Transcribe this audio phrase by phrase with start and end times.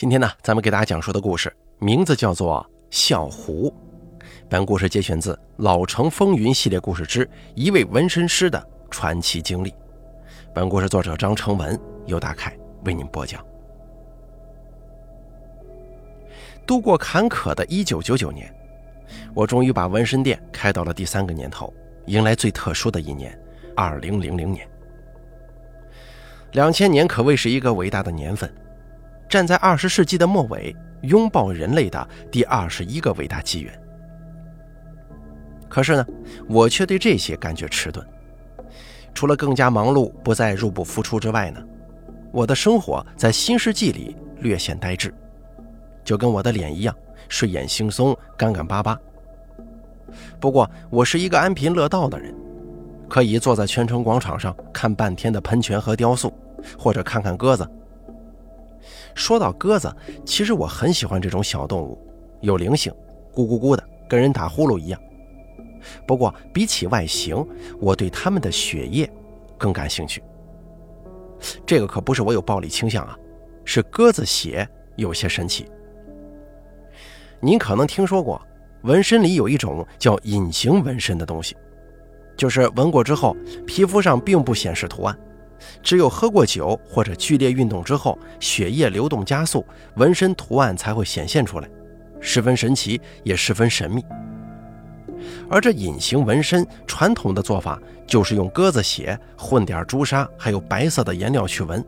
[0.00, 3.68] 今天呢，咱们给大家讲述的故事名字叫做《笑狐》。
[4.48, 9.74] 本故事节选自《老城风云》系列故事之一位纹身师的传奇经历。
[10.54, 13.44] 本故事作者张成文由大凯为您播讲。
[16.66, 18.50] 度过坎坷的1999年，
[19.34, 21.70] 我终于把纹身店开到了第三个年头，
[22.06, 23.38] 迎来最特殊的一年——
[23.76, 24.66] 二零零零年。
[26.52, 28.50] 两千年可谓是一个伟大的年份。
[29.30, 33.72] 站在二十世纪的末尾，拥抱人类的第二十一个伟大纪元。
[35.68, 36.04] 可是呢，
[36.48, 38.04] 我却对这些感觉迟钝。
[39.14, 41.62] 除了更加忙碌，不再入不敷出之外呢，
[42.32, 45.14] 我的生活在新世纪里略显呆滞，
[46.02, 46.92] 就跟我的脸一样，
[47.28, 48.98] 睡眼惺忪，干干巴巴。
[50.40, 52.34] 不过，我是一个安贫乐道的人，
[53.08, 56.36] 可以坐在泉城广场上看半天的喷泉和雕塑，
[56.76, 57.64] 或者看看鸽子。
[59.14, 61.98] 说到鸽子，其实我很喜欢这种小动物，
[62.40, 62.92] 有灵性，
[63.34, 65.00] 咕咕咕的，跟人打呼噜一样。
[66.06, 67.46] 不过比起外形，
[67.80, 69.10] 我对它们的血液
[69.56, 70.22] 更感兴趣。
[71.64, 73.16] 这个可不是我有暴力倾向啊，
[73.64, 75.66] 是鸽子血有些神奇。
[77.40, 78.40] 您可能听说过，
[78.82, 81.56] 纹身里有一种叫隐形纹身的东西，
[82.36, 83.34] 就是纹过之后，
[83.66, 85.18] 皮肤上并不显示图案。
[85.82, 89.64] 只有喝过酒或者剧烈运动之后，血液流动加速，
[89.96, 91.68] 纹身图案才会显现出来，
[92.20, 94.04] 十分神奇，也十分神秘。
[95.50, 101.84] 而这隐形纹身，传统的做法就是用鸽子血混点朱砂，还有白色的颜料去纹。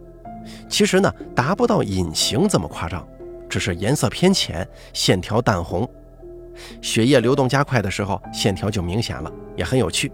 [0.69, 3.06] 其实呢，达不到隐形这么夸张，
[3.48, 5.89] 只是颜色偏浅，线条淡红，
[6.83, 10.12] 血液流动加快的时候，线条就明显了，也很有趣。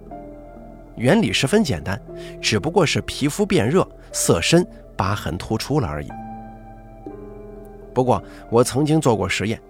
[0.98, 2.00] 原理十分简单，
[2.40, 6.08] 只不过是皮肤变热、色深、疤痕突出了而已。
[7.94, 9.60] 不过我曾经做过实验，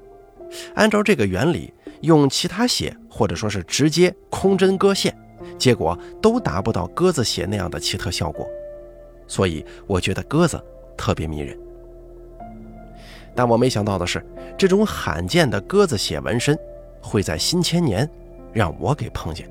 [0.74, 5.16] 按照这个原理，用其他血或者说是直接空针割线，
[5.58, 8.46] 结果都达不到鸽子血那样的奇特效果。
[9.26, 10.62] 所以我觉得鸽子
[10.96, 11.58] 特别迷人。
[13.34, 14.24] 但我没想到的是，
[14.56, 16.58] 这种罕见的鸽子血纹身，
[17.00, 18.08] 会在新千年
[18.52, 19.48] 让我给碰见。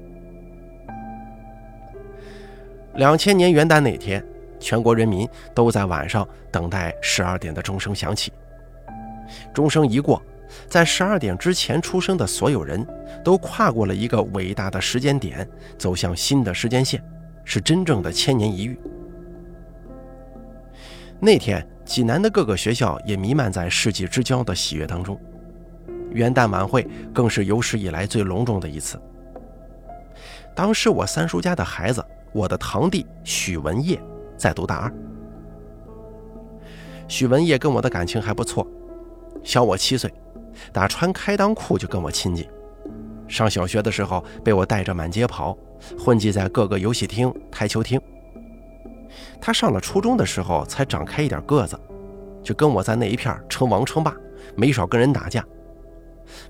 [2.97, 4.23] 两千年元旦那天，
[4.59, 8.33] 全国人民都在晚上等待十二点的钟声响起。
[9.53, 10.19] 钟声一过，
[10.67, 12.83] 在十二点之前出生的所有人
[13.23, 15.47] 都跨过了一个伟大的时间点，
[15.77, 16.99] 走向新的时间线，
[17.45, 18.75] 是真正的千年一遇。
[21.19, 25.19] 那天，济南的各个学校也弥漫在世纪之交的喜悦当中，
[26.09, 28.99] 元旦晚会更是有史以来最隆重的一次。
[30.55, 32.03] 当时我三叔家的孩子。
[32.31, 34.01] 我的堂弟许文业
[34.37, 34.93] 在读大二。
[37.07, 38.67] 许文业跟我的感情还不错，
[39.43, 40.13] 小我七岁，
[40.73, 42.47] 打穿开裆裤就跟我亲近。
[43.27, 45.57] 上小学的时候被我带着满街跑，
[45.97, 47.99] 混迹在各个游戏厅、台球厅。
[49.39, 51.79] 他上了初中的时候才长开一点个子，
[52.43, 54.15] 就跟我在那一片称王称霸，
[54.55, 55.45] 没少跟人打架。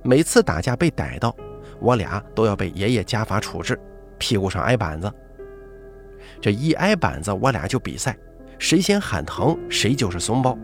[0.01, 1.35] 每次打架被逮到，
[1.79, 3.79] 我俩都要被爷爷家法处置，
[4.17, 5.11] 屁股上挨板子。
[6.41, 8.17] 这一挨板子，我俩就比赛，
[8.59, 10.57] 谁先喊疼，谁就是怂包。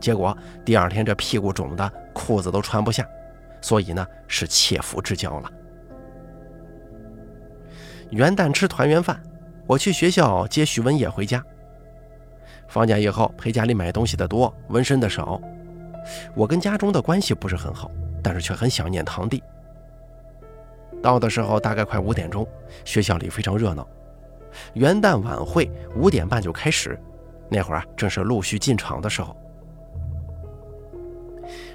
[0.00, 3.06] 结果第二天这屁股肿的，裤子都穿不下，
[3.60, 5.50] 所以呢是切肤之交了。
[8.10, 9.22] 元旦吃团圆饭，
[9.66, 11.44] 我去学校接徐文业回家。
[12.66, 15.40] 放假以后陪家里买东西的多，纹身的少。
[16.34, 17.90] 我跟家中的关系不是很好，
[18.22, 19.42] 但是却很想念堂弟。
[21.02, 22.46] 到的时候大概快五点钟，
[22.84, 23.86] 学校里非常热闹。
[24.74, 26.98] 元旦晚会五点半就开始，
[27.48, 29.36] 那会儿啊正是陆续进场的时候。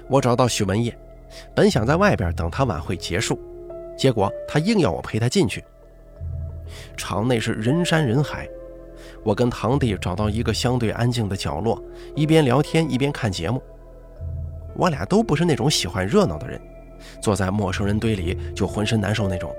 [0.08, 0.96] 我找到许文业，
[1.54, 3.38] 本想在外边等他晚会结束，
[3.96, 5.64] 结果他硬要我陪他进去。
[6.96, 8.48] 场内是人山人海，
[9.24, 11.82] 我跟堂弟找到一个相对安静的角落，
[12.14, 13.62] 一边聊天一边看节目。
[14.76, 16.60] 我俩都不是那种喜欢热闹的人，
[17.20, 19.54] 坐在陌生人堆里就浑身难受那种。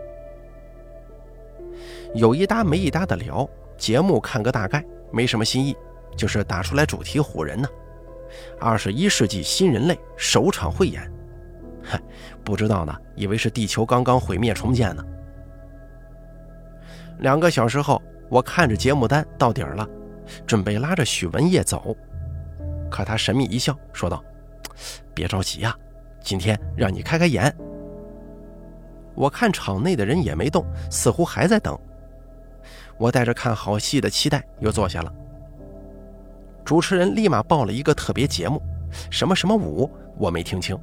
[2.18, 3.48] 有一搭没一搭的聊，
[3.78, 5.78] 节目看个大概，没什么新意，
[6.16, 7.70] 就是打出来主题唬人呢。
[8.60, 11.10] 二十一世纪新人类首场汇演，
[11.84, 12.02] 嗨，
[12.44, 15.06] 不知道呢，以为是地球刚刚毁灭重建呢。
[17.20, 19.88] 两个小时后，我看着节目单到底儿了，
[20.48, 21.96] 准备拉着许文业走，
[22.90, 24.24] 可他神秘一笑，说道
[25.14, 25.76] ：“别着急呀，
[26.24, 27.56] 今天让你开开眼。”
[29.14, 31.80] 我看场内的人也没动，似乎还在等。
[32.98, 35.14] 我带着看好戏的期待，又坐下了。
[36.66, 38.62] 主持人立马报了一个特别节目，
[39.10, 40.78] 什么什么舞我没听清，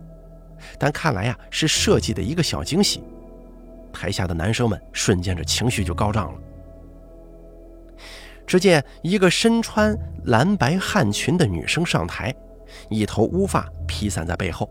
[0.78, 3.02] 但看来呀是设计的一个小惊喜。
[3.93, 6.38] 台下的男生们瞬间这情绪就高涨了。
[8.46, 12.34] 只见一个身穿蓝白汉裙的女生上台，
[12.88, 14.69] 一头乌发披散在背后，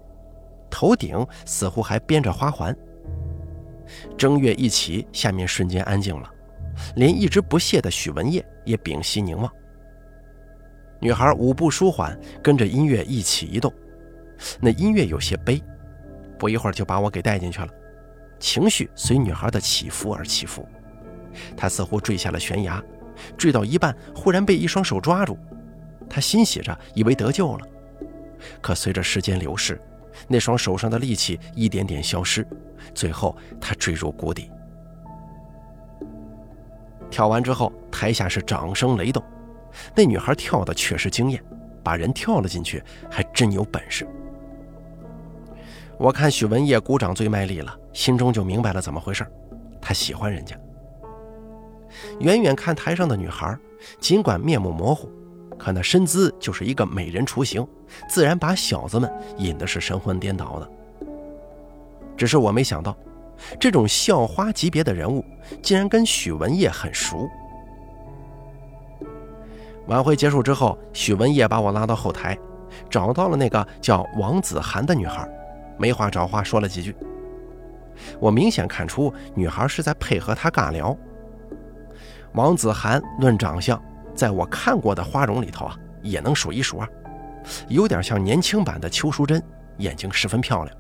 [0.69, 2.75] 头顶似乎还编着花环。
[4.17, 6.29] 正月一起，下面瞬间安静了，
[6.95, 9.51] 连一直不屑的许文烨也屏息凝望。
[10.99, 13.73] 女孩舞步舒缓，跟着音乐一起移动，
[14.61, 15.61] 那音乐有些悲，
[16.39, 17.67] 不一会儿就把我给带进去了。
[18.39, 20.67] 情绪随女孩的起伏而起伏，
[21.57, 22.81] 她似乎坠下了悬崖，
[23.37, 25.37] 坠到一半，忽然被一双手抓住，
[26.09, 27.67] 她欣喜着，以为得救了。
[28.61, 29.81] 可随着时间流逝，
[30.27, 32.45] 那双手上的力气一点点消失，
[32.93, 34.49] 最后她坠入谷底。
[37.13, 39.23] 跳完之后，台下是掌声雷动，
[39.95, 41.39] 那女孩跳的确实惊艳，
[41.83, 44.07] 把人跳了进去，还真有本事。
[45.99, 49.23] 我看许文烨鼓掌最卖力了，心中就明白了怎么回事。
[49.79, 50.57] 他喜欢人家。
[52.19, 53.55] 远远看台上的女孩，
[53.99, 55.07] 尽管面目模糊，
[55.55, 57.63] 可那身姿就是一个美人雏形，
[58.09, 59.07] 自然把小子们
[59.37, 60.67] 引的是神魂颠倒的。
[62.17, 62.97] 只是我没想到，
[63.59, 65.23] 这种校花级别的人物，
[65.61, 67.29] 竟然跟许文烨很熟。
[69.87, 72.37] 晚会结束之后，许文烨把我拉到后台，
[72.89, 75.27] 找到了那个叫王子涵的女孩。
[75.77, 76.95] 没话找话说了几句，
[78.19, 80.95] 我明显看出女孩是在配合他尬聊。
[82.33, 83.81] 王子涵论长相，
[84.15, 86.87] 在我看过的花容里头啊，也能数一数二，
[87.67, 89.41] 有点像年轻版的邱淑贞，
[89.77, 90.77] 眼睛十分漂亮。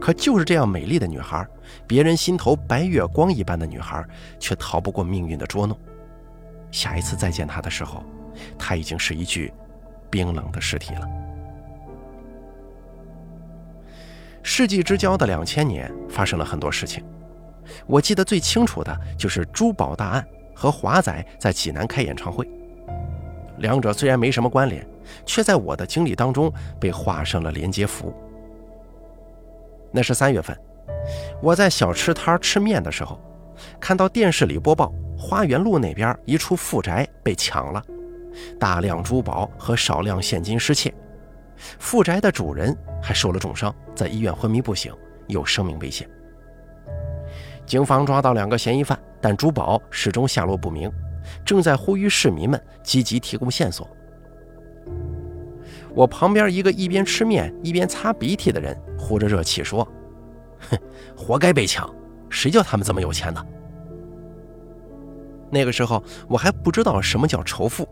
[0.00, 1.46] 可就是这样美丽的女孩，
[1.86, 4.04] 别人心头白月光一般的女孩，
[4.38, 5.76] 却逃不过命运的捉弄。
[6.70, 8.04] 下一次再见她的时候，
[8.58, 9.52] 她已经是一具
[10.10, 11.08] 冰冷的尸体了。
[14.42, 17.02] 世纪之交的两千年发生了很多事情，
[17.86, 22.48] 我记得最清楚的就是珠宝大案和华仔在济南开演唱会。
[23.58, 24.86] 两者虽然没什么关联，
[25.24, 28.14] 却在我的经历当中被画上了连接符。
[29.92, 30.56] 那是三月份，
[31.42, 33.20] 我在小吃摊吃面的时候，
[33.80, 37.82] 看到电视里播报花园路那边一处富宅被抢了，
[38.58, 40.92] 大量珠宝和少量现金失窃。
[41.78, 44.92] 富宅的主人还受了重伤，在医院昏迷不醒，
[45.26, 46.06] 有生命危险。
[47.64, 50.92] 警方抓到两个嫌疑犯，但珠宝始终下落不明，
[51.44, 53.88] 正在呼吁市民们积极提供线索。
[55.96, 59.82] 我旁边一个一边吃面一边擦鼻涕的人呼着热气说
[60.70, 60.78] ：“哼，
[61.16, 61.90] 活该被抢，
[62.28, 63.42] 谁叫他们这么有钱呢？”
[65.50, 67.88] 那个时候我还不知道什么叫仇富。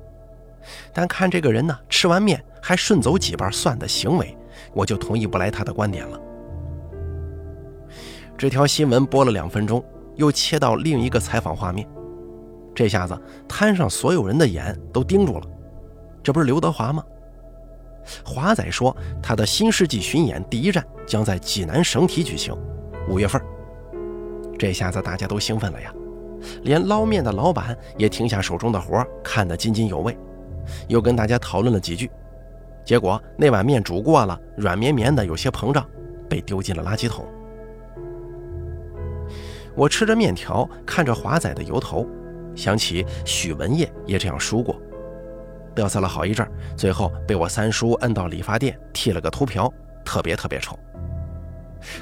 [0.92, 4.36] 但看这个人呢，吃完面还顺走几瓣蒜的行为，
[4.74, 6.20] 我就同意不来他的观点了。
[8.36, 9.82] 这条新闻播了两分钟，
[10.16, 11.88] 又切到另一个采访画面，
[12.74, 13.18] 这下子
[13.48, 15.46] 摊上所有人的眼都盯住了。
[16.22, 17.02] 这不是刘德华吗？
[18.24, 22.56] 华仔说他的新世纪巡演第一站将在济南省体举行，
[23.08, 23.40] 五月份。
[24.58, 25.92] 这下子大家都兴奋了呀，
[26.62, 30.16] 连捞面的老板也停下手中的活，看得津津有味。
[30.88, 32.10] 又跟大家讨论了几句，
[32.84, 35.86] 结果那碗面煮过了，软绵绵的，有些膨胀，
[36.28, 37.26] 被丢进了垃圾桶。
[39.74, 42.06] 我吃着面条，看着华仔的油头，
[42.54, 44.80] 想起许文烨也这样梳过，
[45.74, 49.72] 嘚瑟了好一阵，最后被我三叔摁到理发店剃了个秃瓢，
[50.04, 50.78] 特别特别丑。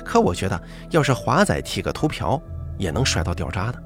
[0.04, 2.40] 可我觉得，要是华仔剃个秃瓢，
[2.78, 3.82] 也能帅到掉渣的。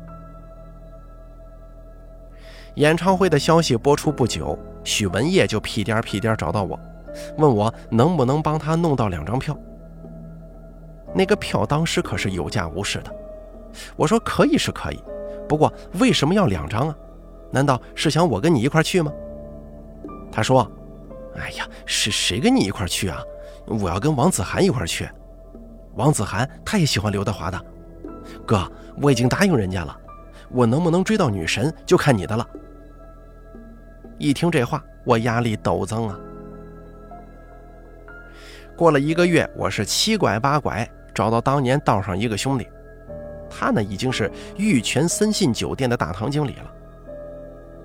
[2.74, 6.78] 演唱会的消息播出不久，许文烨就屁颠屁颠找到我，
[7.38, 9.56] 问我能不能帮他弄到两张票。
[11.14, 13.10] 那个票当时可是有价无市的，
[13.96, 15.02] 我说可以是可以，
[15.48, 16.96] 不过为什么要两张啊？
[17.50, 19.10] 难道是想我跟你一块去吗？
[20.36, 20.70] 他说
[21.40, 23.22] ：“哎呀，是谁跟你一块去啊？
[23.64, 25.08] 我要跟王子涵一块去。
[25.94, 27.58] 王子涵他也喜欢刘德华的，
[28.44, 29.98] 哥，我已经答应人家了，
[30.50, 32.46] 我能不能追到女神就看你的了。”
[34.20, 36.20] 一听这话，我压力陡增啊！
[38.76, 42.68] 过了一个月，我是七拐八拐找到当年道上一个兄弟，
[43.48, 46.70] 他呢已经是玉泉森信酒店的大堂经理了。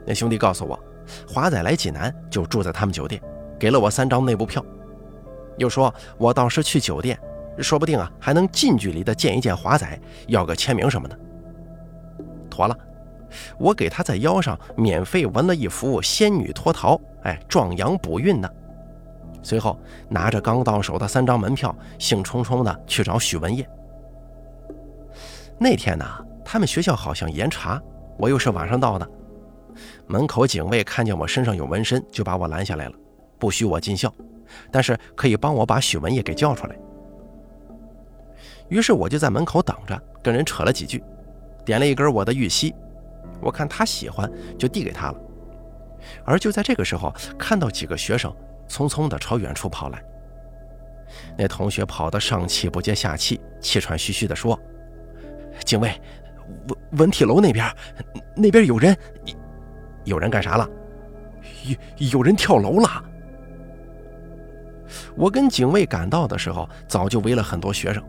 [0.05, 0.77] 那兄弟告诉我，
[1.27, 3.21] 华仔来济南就住在他们酒店，
[3.59, 4.63] 给了我三张内部票，
[5.57, 7.19] 又说我到时去酒店，
[7.59, 11.17] 说不定啊还能近距离的见一见华仔，要个签名什么的。
[12.49, 12.77] 妥了。
[13.57, 18.49] 我给他在腰上免费纹了一幅仙女脱逃，哎，壮阳补孕呢。
[19.41, 23.65] 随后拿着刚到手的三张门票，兴冲冲的去找许文业。
[25.57, 26.05] 那天呢，
[26.43, 27.81] 他们学校好像严查，
[28.17, 29.09] 我又是晚上到的，
[30.07, 32.93] 门口警卫看见我身上有纹身，就把我拦下来了，
[33.39, 34.13] 不许我进校，
[34.71, 36.75] 但是可以帮我把许文业给叫出来。
[38.69, 41.03] 于是我就在门口等着，跟人扯了几句，
[41.65, 42.73] 点了一根我的玉溪，
[43.41, 45.21] 我看他喜欢，就递给他了。
[46.23, 48.33] 而就在这个时候，看到几个学生
[48.67, 50.01] 匆匆地朝远处跑来。
[51.37, 54.57] 那同学跑得上气不接下气，气喘吁吁地说
[55.65, 55.91] ：“警卫，
[56.67, 57.69] 文文体楼那边，
[58.35, 58.97] 那边有人，
[60.03, 60.67] 有人干啥了？
[61.99, 63.03] 有有人跳楼了。”
[65.15, 68.03] 我跟警卫赶到的时候，早就围了很多学生。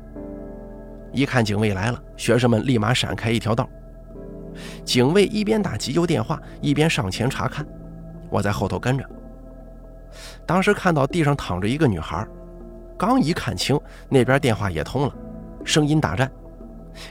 [1.13, 3.69] 一看警卫来了，学生们立马闪开一条道。
[4.85, 7.65] 警卫一边打急救电话，一边上前查看。
[8.29, 9.09] 我在后头跟着。
[10.45, 12.27] 当时看到地上躺着一个女孩，
[12.99, 15.15] 刚一看清，那边电话也通了，
[15.65, 16.31] 声音打颤。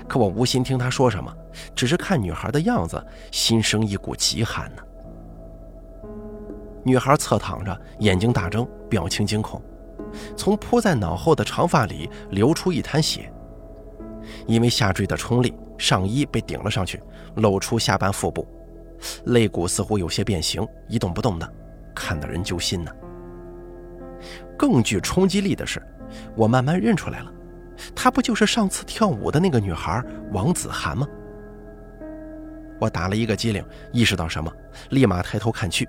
[0.07, 1.33] 可我无心听她说什么，
[1.75, 4.81] 只是看女孩的样子，心生一股极寒呢。
[6.83, 9.61] 女孩侧躺着，眼睛大睁，表情惊恐，
[10.35, 13.31] 从铺在脑后的长发里流出一滩血。
[14.47, 17.01] 因为下坠的冲力，上衣被顶了上去，
[17.35, 18.47] 露出下半腹部。
[19.25, 21.53] 肋骨似乎有些变形，一动不动的，
[21.95, 22.91] 看得人揪心呢。
[24.57, 25.81] 更具冲击力的是，
[26.35, 27.31] 我慢慢认出来了，
[27.95, 31.07] 她不就是上次跳舞的那个女孩王子涵吗？
[32.79, 34.51] 我打了一个激灵，意识到什么，
[34.89, 35.87] 立马抬头看去，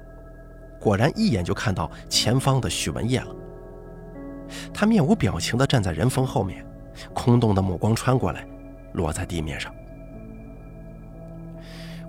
[0.79, 3.35] 果然一眼就看到前方的许文业了。
[4.75, 6.67] 他面无表情地站在人缝后面，
[7.15, 8.47] 空洞的目光穿过来，
[8.93, 9.75] 落在地面上。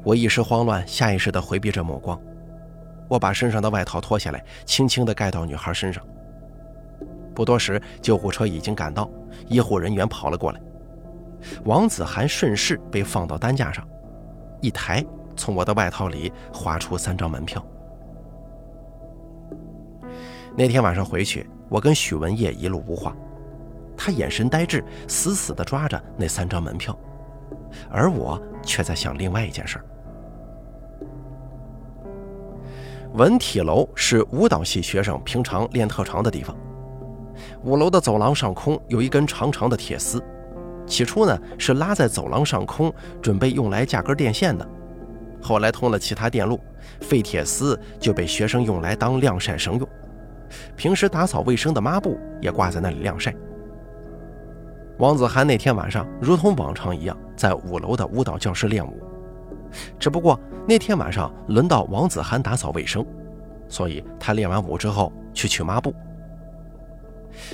[0.03, 2.19] 我一时慌乱，下意识地回避着目光。
[3.07, 6.05] 我把身上的外套脱下来，轻轻地盖到女孩身上。
[7.33, 9.09] 不多时，救护车已经赶到，
[9.47, 10.61] 医护人员跑了过来。
[11.65, 13.85] 王子涵顺势被放到担架上，
[14.61, 15.03] 一抬，
[15.35, 17.65] 从我的外套里划出三张门票。
[20.55, 23.15] 那天晚上回去，我跟许文业一路无话，
[23.97, 26.97] 他眼神呆滞，死死地抓着那三张门票，
[27.89, 29.83] 而我却在想另外一件事。
[33.13, 36.55] 文体楼是舞蹈系学生平常练特长的地方。
[37.63, 40.23] 五楼的走廊上空有一根长长的铁丝，
[40.85, 44.67] 起初呢是拉在走廊上空，准备用来架根电线的。
[45.41, 46.59] 后来通了其他电路，
[47.01, 49.87] 废铁丝就被学生用来当晾晒绳用。
[50.75, 53.33] 平时打扫卫生的抹布也挂在那里晾晒。
[54.99, 59.01] 王子涵那天晚上如同往常一样，在五楼的舞蹈教室练舞。
[59.99, 63.03] 只不过那天晚上轮到王子涵打扫卫生，
[63.67, 65.93] 所以他练完舞之后去取抹布。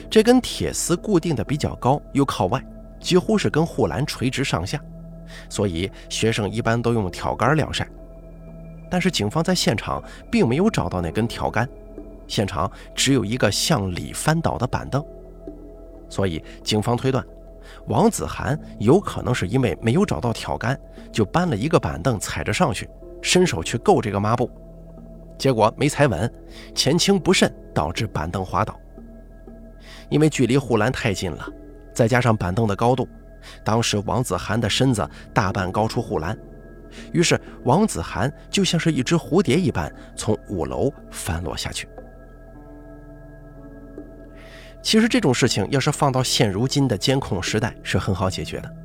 [0.10, 2.64] 这根铁丝固定的比较高，又靠外，
[3.00, 4.80] 几乎是跟护栏垂直上下，
[5.50, 7.88] 所以学生一般都用挑杆晾晒。
[8.90, 11.68] 但是警方在现场并没有找到那根挑杆，
[12.28, 15.04] 现场只有一个向里翻倒的板凳，
[16.10, 17.24] 所以警方推断。
[17.86, 20.80] 王子涵有可能是因为没有找到挑杆，
[21.12, 22.90] 就搬了一个板凳踩着上去，
[23.22, 24.50] 伸手去够这个抹布，
[25.38, 26.32] 结果没踩稳，
[26.74, 28.76] 前倾不慎导致板凳滑倒。
[30.10, 31.48] 因为距离护栏太近了，
[31.94, 33.08] 再加上板凳的高度，
[33.64, 36.38] 当时王子涵的身子大半高出护栏，
[37.12, 41.88] 于是王子涵就像是一只蝴蝶一般从五楼翻落下去。
[44.82, 48.76] 其实这种事情要是放到现如今的监控时代是很好解决的，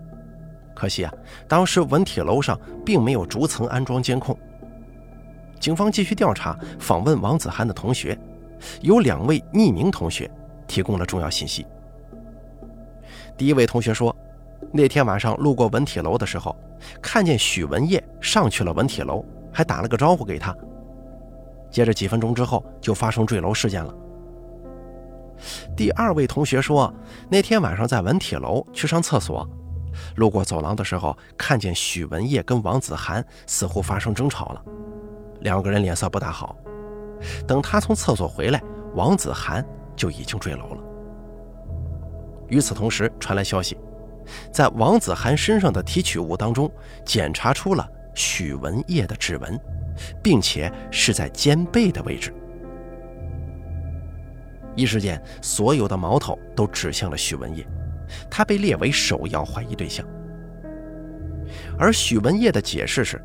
[0.74, 1.12] 可惜啊，
[1.46, 4.36] 当时文体楼上并没有逐层安装监控。
[5.60, 8.18] 警方继续调查，访问王子涵的同学，
[8.82, 10.28] 有两位匿名同学
[10.66, 11.66] 提供了重要信息。
[13.36, 14.14] 第一位同学说，
[14.72, 16.56] 那天晚上路过文体楼的时候，
[17.02, 20.56] 看见许文业上去了文体楼，还打了个招呼给他。
[21.70, 23.92] 接着几分钟之后，就发生坠楼事件了。
[25.76, 26.92] 第二位同学说，
[27.28, 29.48] 那天晚上在文体楼去上厕所，
[30.14, 34.62] 路过走廊的时候，看见许文业跟王子涵似乎发生争吵了，
[35.40, 36.56] 两个人脸色不大好。
[37.46, 38.62] 等他从厕所回来，
[38.94, 39.66] 王子涵
[39.96, 40.82] 就已经坠楼了。
[42.48, 43.76] 与此同时，传来消息，
[44.52, 46.70] 在王子涵身上的提取物当中，
[47.04, 49.58] 检查出了许文业的指纹，
[50.22, 52.32] 并且是在肩背的位置。
[54.76, 57.66] 一时间，所有的矛头都指向了许文业，
[58.30, 60.04] 他被列为首要怀疑对象。
[61.78, 63.22] 而许文业的解释是，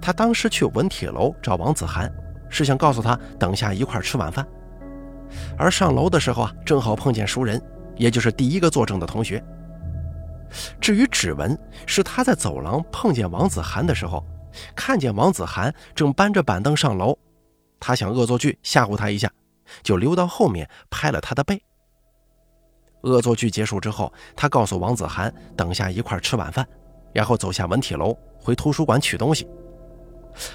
[0.00, 2.10] 他当时去文体楼找王子涵，
[2.48, 4.46] 是想告诉他等下一块吃晚饭。
[5.56, 7.60] 而上楼的时候啊，正好碰见熟人，
[7.96, 9.42] 也就是第一个作证的同学。
[10.80, 14.24] 至于指纹，是他在走廊碰见王子涵的时候，
[14.74, 17.16] 看见王子涵正搬着板凳上楼，
[17.78, 19.30] 他想恶作剧吓唬他一下，
[19.82, 21.62] 就溜到后面拍了他的背。
[23.02, 26.66] 恶作剧结束之后，他告诉王子涵等下一块吃晚饭，
[27.12, 29.46] 然后走下文体楼回图书馆取东西。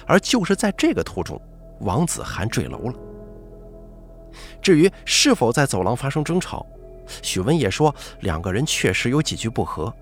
[0.06, 1.40] 而就是在这个途中，
[1.80, 2.94] 王子涵坠楼了。
[4.64, 6.66] 至于是否在走廊发生争吵，
[7.20, 9.94] 许文业说两个人确实有几句不和，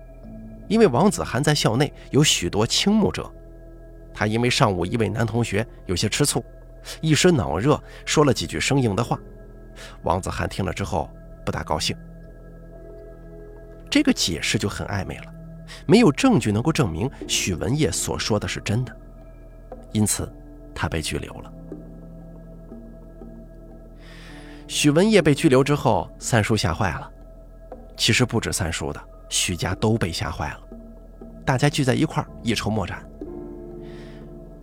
[0.69, 3.29] 因为王子涵在校内有许多倾慕者，
[4.13, 6.41] 他因为上午一位男同学有些吃醋，
[7.01, 9.19] 一时脑热说了几句生硬的话，
[10.03, 11.09] 王子涵听了之后
[11.45, 11.93] 不大高兴。
[13.89, 15.33] 这个解释就很暧昧了，
[15.85, 18.95] 没有证据能够证明许文业所说的是真的，
[19.91, 20.33] 因此
[20.73, 21.53] 他被拘留了。
[24.73, 27.07] 许文业被拘留之后，三叔吓坏了。
[27.95, 28.99] 其实不止三叔的，
[29.29, 30.59] 许家都被吓坏了。
[31.45, 33.07] 大家聚在一块儿，一筹莫展。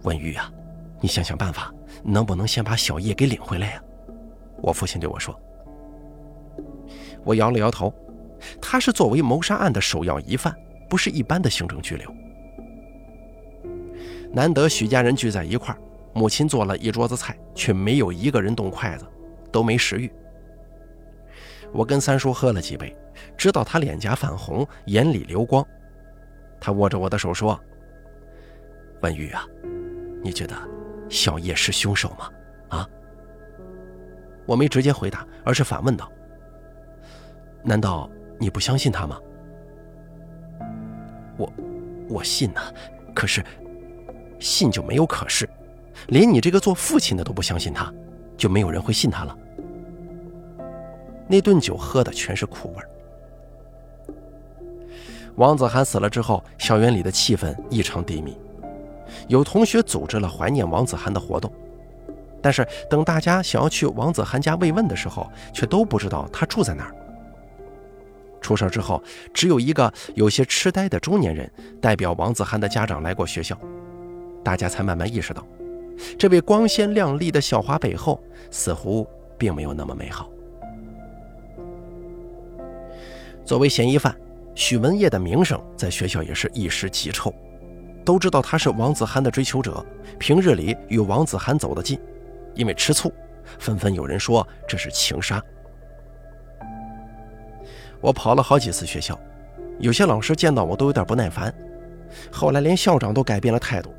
[0.03, 0.53] 文玉啊，
[1.01, 3.83] 你想想办法，能不能先把小叶给领回来呀？
[4.61, 5.41] 我父亲对我说。
[7.23, 7.95] 我摇了摇头。
[8.61, 10.53] 他是作为谋杀案的首要疑犯，
[10.89, 12.13] 不是一般的行政拘留。
[14.33, 15.79] 难得许家人聚在一块儿，
[16.13, 19.07] 母亲做了一桌子菜，却没有一个人动筷子。
[19.51, 20.11] 都没食欲。
[21.73, 22.97] 我跟三叔喝了几杯，
[23.37, 25.67] 知道他脸颊泛红，眼里流光。
[26.61, 27.59] 他握着我的手说
[29.03, 29.47] ：“文玉啊，
[30.23, 30.57] 你觉得
[31.09, 32.31] 小叶是凶手吗？”
[32.77, 32.89] 啊？
[34.47, 36.11] 我没直接回答，而是反问道
[37.63, 39.19] ：“难道你不相信他吗？”
[41.39, 41.53] 我，
[42.09, 42.61] 我信呐，
[43.15, 43.43] 可是，
[44.41, 45.49] 信就没有可是，
[46.09, 47.93] 连你这个做父亲的都不相信他。
[48.41, 49.37] 就没有人会信他了。
[51.29, 52.83] 那顿酒喝的全是苦味
[55.37, 58.37] 王子涵死了之后，校园里的气氛异常低迷。
[59.29, 61.53] 有同学组织了怀念王子涵的活动，
[62.41, 66.95] 但是等大家想要去王子涵家慰问的时候，却都不知道他住在哪儿。
[68.41, 69.03] 出事之后，
[69.35, 73.55] 只有一个有些痴呆的中年人代表王子涵的家长来过学校，
[74.43, 75.47] 大家才慢慢意识到。
[76.19, 79.07] 这位光鲜亮丽的校花背后，似乎
[79.39, 80.31] 并没有那么美好。
[83.45, 84.15] 作为嫌疑犯，
[84.55, 87.35] 许文业的名声在学校也是一时极臭，
[88.05, 89.85] 都知道他是王子涵的追求者，
[90.19, 91.99] 平日里与王子涵走得近，
[92.55, 93.13] 因为吃醋，
[93.59, 95.43] 纷纷有人说这是情杀。
[98.01, 99.19] 我跑了好几次学校，
[99.79, 101.53] 有些老师见到我都有点不耐烦，
[102.31, 103.93] 后来连校长都改变了态度。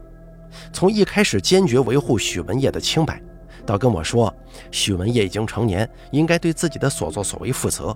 [0.72, 3.22] 从一开始坚决维护许文业的清白，
[3.66, 4.34] 到跟我说
[4.72, 7.96] 许文业已经成年，应该对自己的所作所为负责，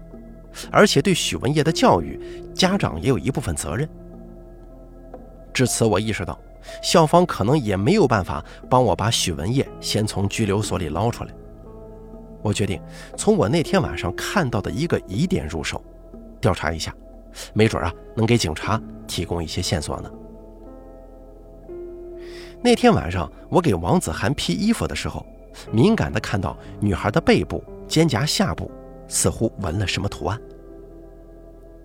[0.72, 2.20] 而且对许文业的教育，
[2.54, 3.88] 家长也有一部分责任。
[5.54, 6.38] 至此，我意识到
[6.82, 11.32] 校方可能也没有办法帮我把许文业先从拘留所里捞出来。
[12.42, 12.80] 我决定
[13.18, 15.84] 从我那天晚上看到的一个疑点入手，
[16.40, 16.94] 调查一下，
[17.54, 20.12] 没准啊能给警察提供一些线索呢。
[22.66, 25.24] 那天晚上，我给王子涵披衣服的时候，
[25.72, 28.72] 敏感地看到女孩的背部、肩胛下部
[29.08, 30.42] 似乎纹了什么图案。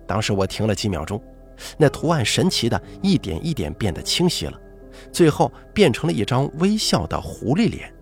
[0.07, 1.21] 当时我停了几秒钟，
[1.77, 4.59] 那图案神奇的一点一点变得清晰了，
[5.11, 7.93] 最后变成了一张微笑的狐狸脸。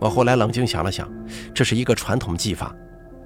[0.00, 1.08] 我后来冷静想了想，
[1.54, 2.74] 这是一个传统技法，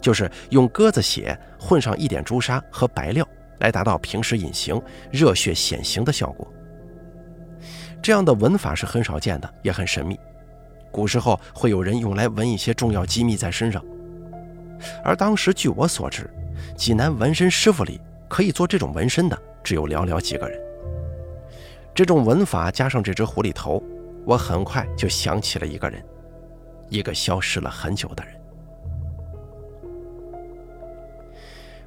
[0.02, 3.26] 就是用鸽子血混上一点朱砂和白料，
[3.60, 4.78] 来达到平时隐形、
[5.10, 6.46] 热血显形的效果。
[8.02, 10.18] 这样的纹法是很少见的，也很神秘。
[10.90, 13.84] 古时候会有人用来纹一些重要机密在身上，
[15.04, 16.28] 而当时据我所知，
[16.76, 20.60] 济南纹身师傅里可以做这种纹身的只有寥寥几个人。
[21.94, 23.82] 这种纹法加上这只狐狸头，
[24.24, 26.02] 我很快就想起了一个人，
[26.88, 28.34] 一个消失了很久的人。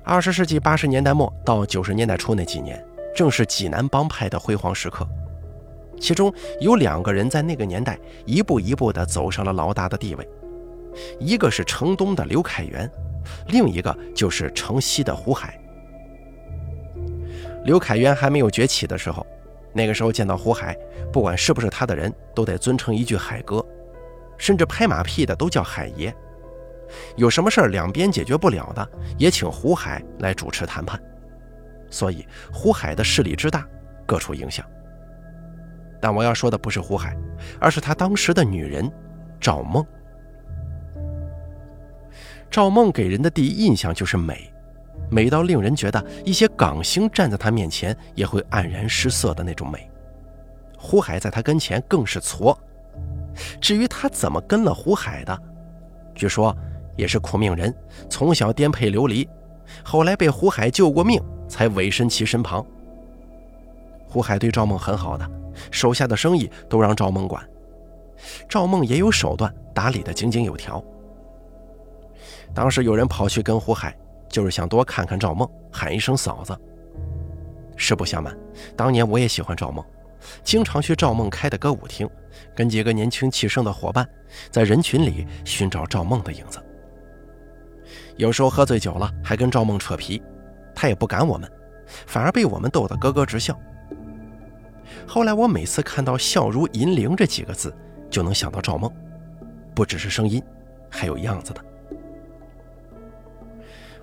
[0.04, 5.08] 二十世纪八十年代末到九十年代初那几年，正是济南帮派的辉煌时刻。
[6.00, 10.28] 其中有两个人在那个年代一步一步地走上了老大的地位，
[11.20, 12.90] 一个是城东的刘凯元，
[13.48, 15.60] 另一个就是城西的胡海。
[17.66, 19.26] 刘凯元还没有崛起的时候，
[19.72, 20.78] 那个时候见到胡海，
[21.12, 23.66] 不管是不是他的人，都得尊称一句“海哥”，
[24.38, 26.14] 甚至拍马屁的都叫“海爷”。
[27.16, 31.02] 有什么事儿两边解决不了的，也请胡海来主持谈判。
[31.90, 33.66] 所以胡海的势力之大，
[34.06, 34.66] 各处影响。
[36.04, 37.16] 但我要说的不是胡海，
[37.62, 38.92] 而是他当时的女人
[39.40, 39.86] 赵梦。
[42.52, 44.52] 赵梦给人的第一印象就是美，
[45.10, 49.90] 美到令人觉得一些港星站在她面前也会黯然失色的那种美。
[50.78, 52.54] 胡海在她跟前更是矬。
[53.62, 55.42] 至于他怎么跟了胡海的，
[56.14, 56.54] 据说
[56.98, 57.74] 也是苦命人，
[58.10, 59.26] 从小颠沛流离，
[59.86, 62.64] 后来被胡海救过命，才委身其身旁。
[64.14, 65.28] 胡海对赵梦很好的，
[65.72, 67.44] 手下的生意都让赵梦管，
[68.48, 70.84] 赵梦也有手段，打理得井井有条。
[72.54, 73.98] 当时有人跑去跟胡海，
[74.30, 76.56] 就是想多看看赵梦，喊一声嫂子。
[77.76, 78.38] 实不相瞒，
[78.78, 79.84] 当年我也喜欢赵梦，
[80.44, 82.08] 经常去赵梦开的歌舞厅，
[82.56, 84.08] 跟几个年轻气盛的伙伴，
[84.52, 86.64] 在人群里寻找赵梦的影子。
[88.18, 90.22] 有时候喝醉酒了，还跟赵梦扯皮，
[90.76, 91.52] 他也不赶我们，
[92.06, 93.60] 反而被我们逗得咯咯直笑。
[95.08, 97.74] 后来我每次看到“笑如银铃”这几个字，
[98.10, 98.92] 就能想到赵梦，
[99.76, 100.42] 不只是声音，
[100.90, 101.64] 还有样子的。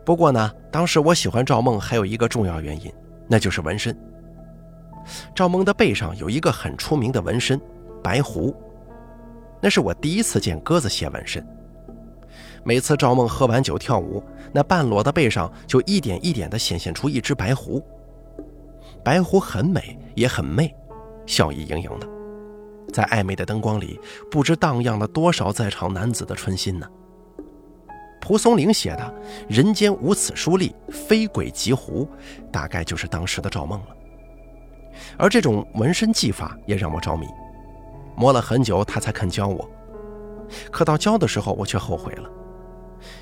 [0.05, 2.93] 不过呢，当时我喜欢赵梦还有一个重要原因，
[3.29, 3.97] 那就是纹身。
[5.35, 7.61] 赵梦的背上有一个很出名的纹身——
[8.03, 8.55] 白狐，
[9.61, 11.45] 那是我第一次见鸽子血纹身。
[12.63, 17.83] 每次赵梦喝完酒跳舞，那半裸的背上就一点一点地显现出一只白狐。
[19.03, 20.75] 白狐很美，也很媚，
[21.31, 22.09] 笑意盈盈的，
[22.93, 24.01] 在暧昧的灯光里，
[24.33, 26.85] 不知荡漾了多少在场男子的春心呢。
[28.21, 29.15] 蒲松龄写的
[29.49, 32.05] “人间无此书丽，非鬼即狐”，
[32.51, 33.87] 大概就是当时的赵梦了。
[35.17, 37.29] 而这种纹身技法也让我着迷，
[38.17, 39.71] 磨了很久，他才肯教我。
[40.73, 42.29] 可到教的时候，我却后悔了，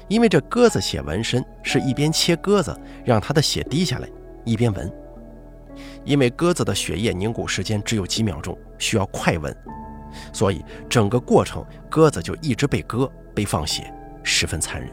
[0.09, 4.09] 因为这鸽子血纹身是一边切鸽子，让它的血滴下来，
[4.47, 4.90] 一边纹。
[6.09, 9.55] 因为鸽子的血液凝固时间只有几秒钟，需要快纹，
[10.33, 13.92] 所以整个过程鸽子就一直被割、被放血。
[14.23, 14.90] 十分残忍。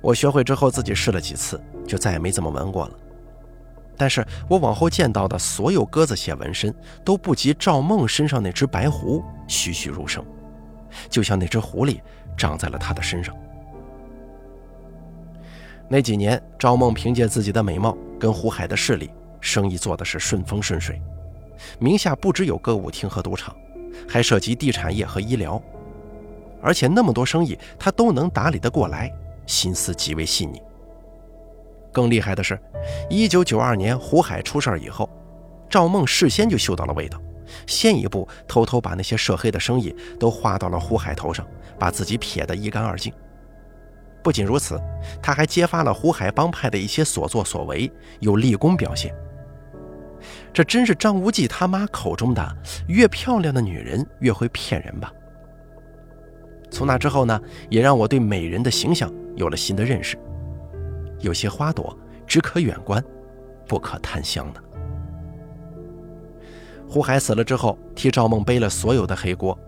[0.00, 2.94] 我学会之后，自己试了几次，就再也没怎么纹过了。
[3.98, 10.24] 但是我往后见到的所有鸽子血纹身，都不及赵梦身上那只白狐栩栩如生，
[11.10, 12.00] 就像那只狐狸
[12.34, 13.34] 长在了他的身上。
[15.86, 21.02] 那几年，赵梦凭借自己的美貌跟胡海的势力，生意做的是顺风顺水，
[21.80, 23.52] 名下不只有歌舞厅和赌场，
[24.08, 25.60] 还涉及地产业和医疗。
[26.62, 29.12] 而且那么多生意，他都能打理得过来，
[29.44, 30.62] 心思极为细腻。
[31.92, 32.56] 更厉害的是，
[33.10, 35.10] 一九九二年胡海出事以后，
[35.68, 37.20] 赵梦事先就嗅到了味道，
[37.66, 41.44] 先一步偷偷把那些涉黑的生意都划到了胡海头上，
[41.76, 43.12] 把自己撇得一干二净。
[44.22, 44.80] 不仅如此，
[45.20, 49.14] 他还揭发了胡海帮派的一些所作所为，有立功表现。
[50.52, 52.56] 这真是张无忌他妈口中的
[52.86, 55.12] “越漂亮的女人越会骗人”吧？
[56.70, 60.16] 从那之后呢，也让我对美人的形象有了新的认识。
[61.18, 63.02] 有些花朵只可远观，
[63.66, 64.62] 不可探香的。
[66.88, 69.58] 胡海死了之后，替赵梦背了所有的黑锅。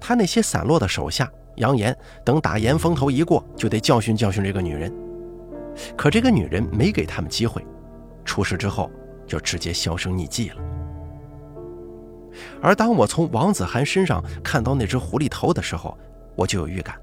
[0.00, 4.92] 他那些散落的手下扬言，等打严风头一过，就得教训教训这个女人。
[5.96, 7.64] 可这个女人没给他们机会，
[8.24, 8.90] 出事之后
[9.26, 10.56] 就直接销声匿迹了。
[12.60, 15.96] 而当我从王子涵身上看到那只狐狸头的时候，
[16.36, 16.96] 我就有预感，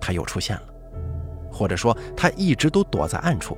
[0.00, 0.62] 他又出现了，
[1.50, 3.56] 或者说他一直都躲在暗处。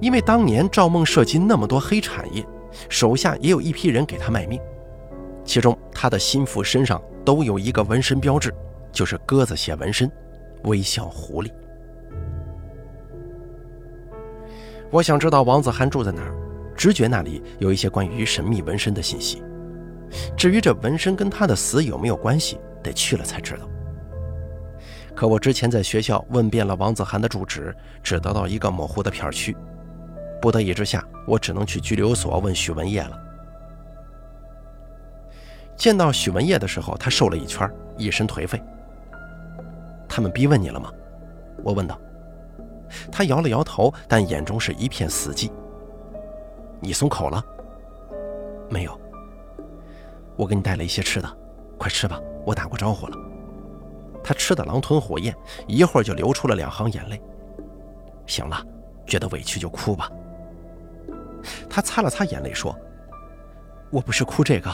[0.00, 2.44] 因为当年赵梦涉及那么多黑产业，
[2.88, 4.60] 手下也有一批人给他卖命，
[5.44, 8.52] 其中他的心腹身上都有一个纹身标志，
[8.92, 10.10] 就是鸽子血纹身，
[10.64, 11.50] 微笑狐狸。
[14.90, 16.34] 我想知道王子涵住在哪儿，
[16.76, 19.42] 直觉那里有一些关于神秘纹身的信息。
[20.36, 23.68] 至于这纹身跟他的死有没有关系，得去了才知道。
[25.14, 29.56] 可我之前在学校问遍了王子涵的住址，只得到一个模糊的片区。
[30.40, 33.16] 不得已之下，我只能去拘留所问许文业了。
[35.76, 38.60] 见到许文业的时候，他瘦了一圈，一身颓废。
[40.10, 40.92] 他们逼问你了吗？
[41.62, 41.98] 我问道。
[43.12, 45.48] 他摇了摇头，但眼中是一片死寂。
[46.80, 47.42] 你松口了？
[48.68, 49.00] 没有。
[50.36, 51.36] 我给你带了一些吃的，
[51.78, 53.16] 快吃吧，我打过招呼了。
[54.24, 55.34] 他吃的狼吞虎咽，
[55.68, 57.22] 一会儿就流出了两行眼泪。
[58.26, 58.60] 行了，
[59.06, 60.10] 觉得委屈就哭吧。
[61.68, 62.76] 他擦了擦眼泪说
[63.90, 64.70] ：“我不是哭这个，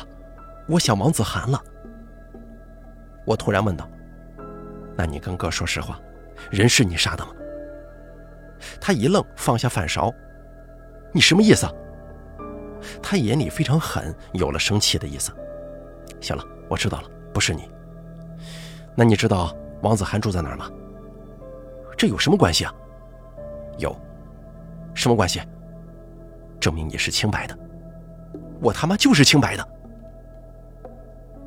[0.69, 1.63] 我想王子涵了。”
[3.27, 3.89] 我突然问道
[4.97, 6.01] ：“那你跟哥说实话，
[6.51, 7.33] 人是你杀的吗？”
[8.81, 10.13] 他一愣，放下饭勺
[11.13, 11.67] ：“你什么意思？”
[13.03, 15.33] 他眼里非常狠，有了生气的意思。
[16.21, 17.71] 行了，我知道了，不是你。
[18.95, 20.71] 那你知道王子涵住在哪儿吗？
[21.97, 22.75] 这有什么关系啊？
[23.79, 23.95] 有，
[24.95, 25.41] 什么关系？
[26.59, 27.59] 证明你是清白的。
[28.61, 29.69] 我他妈就是清白的。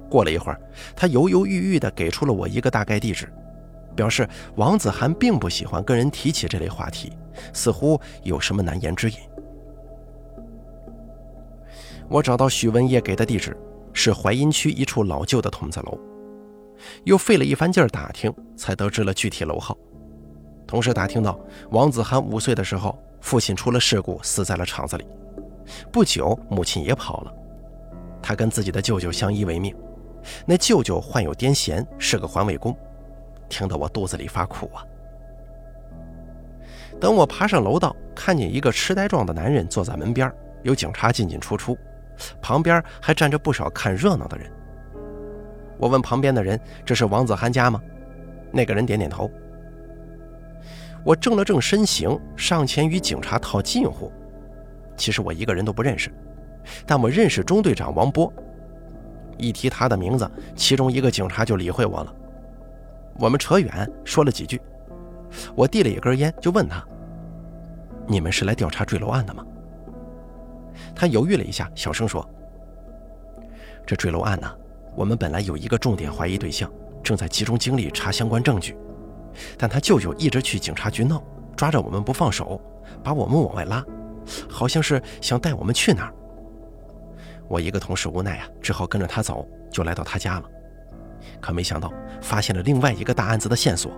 [0.09, 0.59] 过了一会儿，
[0.95, 3.31] 他犹犹豫豫地给出了我一个大概地址，
[3.95, 7.13] 表示王子涵并不喜欢跟人提起这类话题，
[7.53, 9.15] 似乎有什么难言之隐。
[12.09, 13.55] 我找到许文业给的地址，
[13.93, 15.99] 是淮阴区一处老旧的筒子楼，
[17.03, 19.77] 又费了一番劲儿打听，才得知了具体楼号。
[20.65, 21.39] 同时打听到，
[21.71, 25.05] 王子涵五岁的时候，父亲出了事故，死在了厂子里。
[25.91, 27.33] 不久，母亲也跑了，
[28.21, 29.75] 他跟自己的舅舅相依为命。
[30.45, 32.75] 那舅舅患有癫痫，是个环卫工，
[33.47, 34.85] 听得我肚子里发苦啊。
[36.99, 40.31] 等我爬上楼道，看见一个痴呆状的男人坐在门边，
[40.63, 41.77] 有警察进进出出，
[42.41, 44.51] 旁边还站着不少看热闹的人。
[45.77, 47.81] 我问旁边的人：“这是王子涵家吗？”
[48.51, 49.31] 那个人点点头。
[51.05, 54.11] 我正了正身形，上前与警察套近乎。
[54.97, 56.11] 其实我一个人都不认识，
[56.85, 58.33] 但我认识中队长王波。
[59.39, 62.13] 一提他的名字，其中一个警察就理会我了。
[63.17, 64.61] 我们扯远说了几句，
[65.55, 66.83] 我递了一根烟，就问他
[68.05, 69.45] ：“你们是来调查坠楼案的吗？”
[70.95, 72.27] 他犹豫了一下，小声说
[73.85, 74.49] ：“这坠楼案呢，
[74.95, 76.71] 我们本来有一个重点怀疑对象，
[77.03, 78.77] 正在集中精力查相关证据。”
[79.57, 81.21] 但他舅舅一直去警察局闹，
[81.55, 82.59] 抓着我们不放手，
[83.03, 83.85] 把我们往外拉，
[84.49, 86.13] 好像是想带我们去哪儿。
[87.49, 90.45] 我一个同事无奈啊，只好跟着他走，就来到他家了。
[91.41, 93.91] 可没想到，发现了另外一个大案子的线索。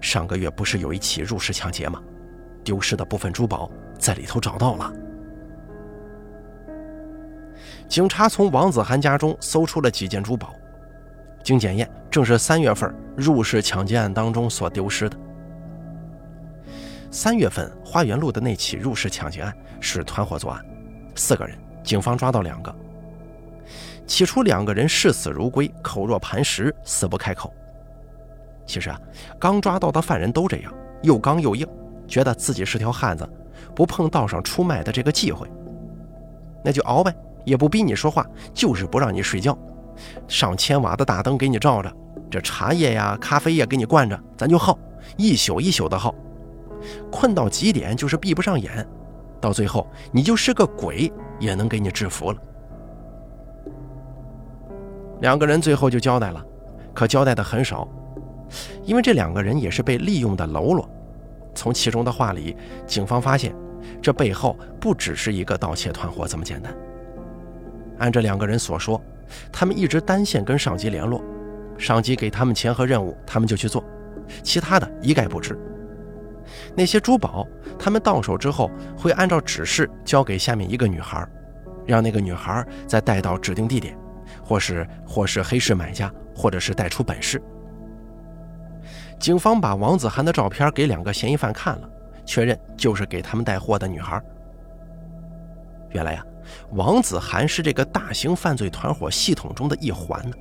[0.00, 2.00] 上个月不是有一起入室抢劫吗？
[2.62, 4.92] 丢失的部分珠宝在里头找到了。
[7.88, 10.54] 警察从王子涵家中搜出了几件珠宝。
[11.42, 15.16] 经检验，正是三月份入室抢劫案当中所丢失的。
[17.10, 20.62] 三月份花园路的那起入室抢劫案是团伙作案，
[21.14, 21.56] 四个人，
[21.88, 22.74] 警方抓到两个。
[24.06, 27.50] 起初两个人视死如归，口若磐石，死不开口。
[28.66, 29.00] 其实啊，
[29.40, 30.70] 刚抓到的犯人都这样，
[31.00, 31.66] 又刚又硬，
[32.06, 33.26] 觉得自己是条汉子，
[33.74, 35.50] 不碰道上出卖的这个忌讳，
[36.62, 37.14] 那就熬呗，
[37.46, 39.56] 也不逼你说话，就是不让你睡觉。
[40.26, 41.90] 上千瓦的大灯给你照着，
[42.30, 44.78] 这茶叶呀、咖啡也给你灌着，咱就耗，
[45.16, 46.14] 一宿一宿的耗，
[47.10, 48.86] 困到极点就是闭不上眼，
[49.40, 52.38] 到最后你就是个鬼也能给你制服了。
[55.20, 56.44] 两个人最后就交代了，
[56.94, 57.86] 可交代的很少，
[58.84, 60.88] 因为这两个人也是被利用的喽啰。
[61.54, 63.54] 从其中的话里，警方发现
[64.00, 66.74] 这背后不只是一个盗窃团伙这么简单。
[67.98, 69.00] 按这两个人所说。
[69.52, 71.22] 他们一直单线跟上级联络，
[71.76, 73.84] 上级给他们钱和任务，他们就去做，
[74.42, 75.54] 其他的一概不知。
[76.74, 77.46] 那些珠宝，
[77.78, 81.26] 他们到手之后会按照指示交给下面一个女孩，
[81.86, 83.96] 让那个女孩再带到指定地点，
[84.42, 87.42] 或是或是黑市买家，或者是带出本市。
[89.18, 91.90] 警方把王子涵的照片给两个嫌疑犯看了，
[92.24, 94.22] 确认就是给他们带货的女孩。
[95.90, 96.24] 原来呀。
[96.70, 100.34] 王子涵是这个大型犯罪团伙系统中的一环呢。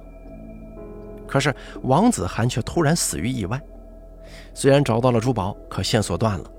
[1.28, 3.62] 可是王子涵却突然死于意外，
[4.58, 6.52] 虽然找到了珠宝，可线索断了，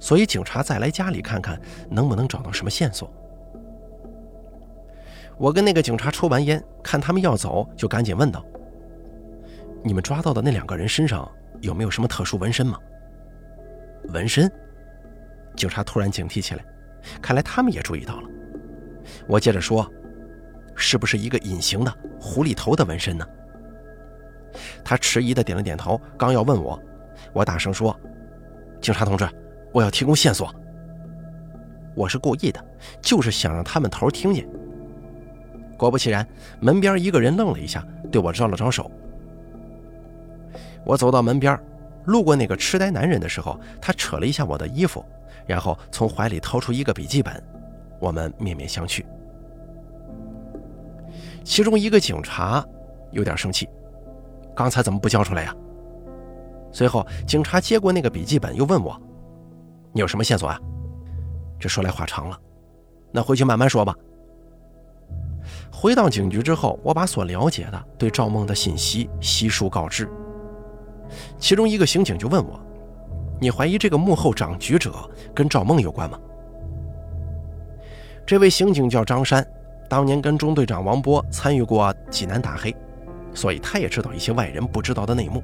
[0.00, 3.12] 所以警察再来家里看看能不能找到什么线索。
[5.36, 8.42] 我跟那个警察抽完烟，看他们要走，就赶紧问道
[9.84, 12.78] ：“你们抓到的那两个人身上有没有什么特殊纹身吗？”
[14.14, 14.50] 纹身？
[15.54, 16.64] 警察突然警惕起来，
[17.20, 18.28] 看来他们也注意到了。
[19.28, 19.86] 我接着说
[20.74, 23.26] ：“是不是一个隐形的狐狸头的纹身呢？”
[24.82, 26.80] 他迟疑的点了点头，刚要问我，
[27.32, 27.98] 我大声说
[28.80, 29.28] ：“警察同志，
[29.72, 30.54] 我要提供线索。”
[31.94, 32.62] 我是故意的，
[33.00, 34.46] 就是想让他们头听见。
[35.78, 36.26] 果不其然，
[36.60, 38.90] 门边一个人愣了一下，对我招了招手。
[40.84, 41.58] 我走到门边，
[42.04, 45.04] 路过那个痴呆男人的时候，他扯了一下我的衣服，
[45.46, 47.42] 然后从怀里掏出一个笔记本。
[47.98, 49.02] 我们面面相觑，
[51.42, 52.62] 其中一个警察
[53.10, 53.66] 有点生气
[54.54, 55.56] ：“刚才怎么不交出来呀？”
[56.76, 59.00] 随后，警察接过那个笔记本，又问我
[59.94, 60.60] ：“你有什么线索啊？”
[61.58, 62.38] 这说来话长了，
[63.10, 63.96] 那回去慢慢说吧。
[65.72, 70.06] 回到警局之后，我把所了解的对赵梦的信息悉数告知。
[71.38, 72.60] 其中一个刑警就问我
[73.40, 74.92] ：“你怀疑这个幕后掌局者
[75.34, 76.20] 跟赵梦有关吗？”
[78.26, 79.42] 这位刑警叫张山，
[79.88, 82.76] 当年跟中队长王波参与过济南打黑，
[83.32, 85.42] 所以他也知道一些外人不知道的内幕。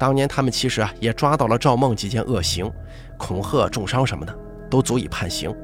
[0.00, 2.72] 当年他们其实啊也抓到了赵梦几件恶行，
[3.18, 4.34] 恐吓、重伤什么的，
[4.70, 5.54] 都足以判刑。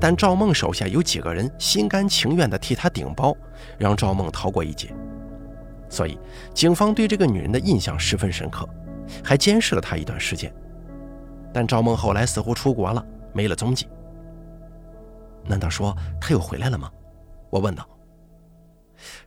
[0.00, 3.36] 但赵梦手下有几个人心甘情愿地替他顶包，
[3.76, 4.94] 让赵梦逃过一劫。
[5.88, 6.16] 所以，
[6.54, 8.64] 警方对这个女人的印象十分深刻，
[9.24, 10.54] 还监视了她一段时间。
[11.52, 13.88] 但赵梦后来似乎出国了，没了踪迹。
[15.44, 16.88] 难道说她又回来了吗？
[17.50, 17.84] 我问道。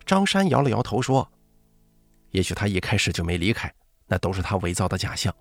[0.06, 1.28] 张山摇了摇头说
[2.32, 3.74] ：“也许她一开始就没离开，
[4.12, 5.34] 那都是他伪造的假象，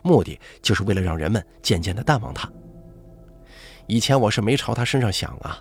[0.00, 2.48] 目的就是为了让人们渐渐地淡忘他。
[3.88, 5.60] 以前我是没朝他身上想啊，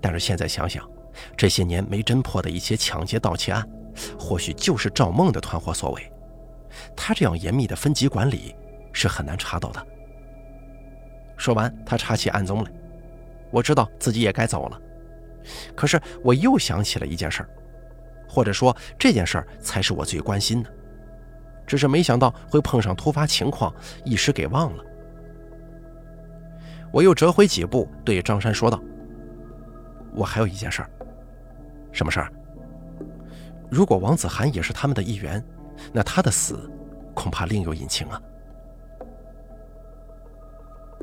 [0.00, 0.84] 但是现在想想，
[1.36, 3.64] 这些年没侦破的一些抢劫盗窃案。”
[4.18, 6.12] 或许就是赵梦的团伙所为，
[6.96, 8.56] 他这样严密的分级管理
[8.90, 9.86] 是很难查到的。
[11.36, 12.72] 说完，他查起案宗来。
[13.50, 14.80] 我知道自己也该走了，
[15.76, 17.50] 可是我又想起了一件事儿，
[18.26, 20.70] 或者说这件事儿才是我最关心的，
[21.66, 24.84] 只是没想到会碰上突发情况，一时给忘了。
[26.90, 28.78] 我又折回几步，对张山说道
[30.14, 30.90] ：“我还有一件事儿，
[31.90, 32.32] 什么事儿？”
[33.70, 35.42] 如果王子涵也是他们的一员，
[35.92, 36.70] 那他的死
[37.14, 38.20] 恐怕另有隐情啊！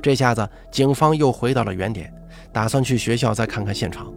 [0.01, 2.13] 这下子，警方又回到了原点，
[2.53, 4.13] 打算去学校再看看现场。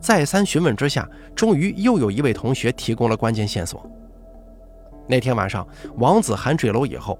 [0.00, 3.88] 再三询问之下，终于又有一位同学提供了关键线索。
[5.06, 5.66] 那天晚上，
[5.96, 7.18] 王子涵坠楼以后，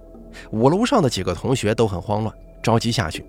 [0.51, 3.25] 五楼上的几个同学都很慌乱，着急下去。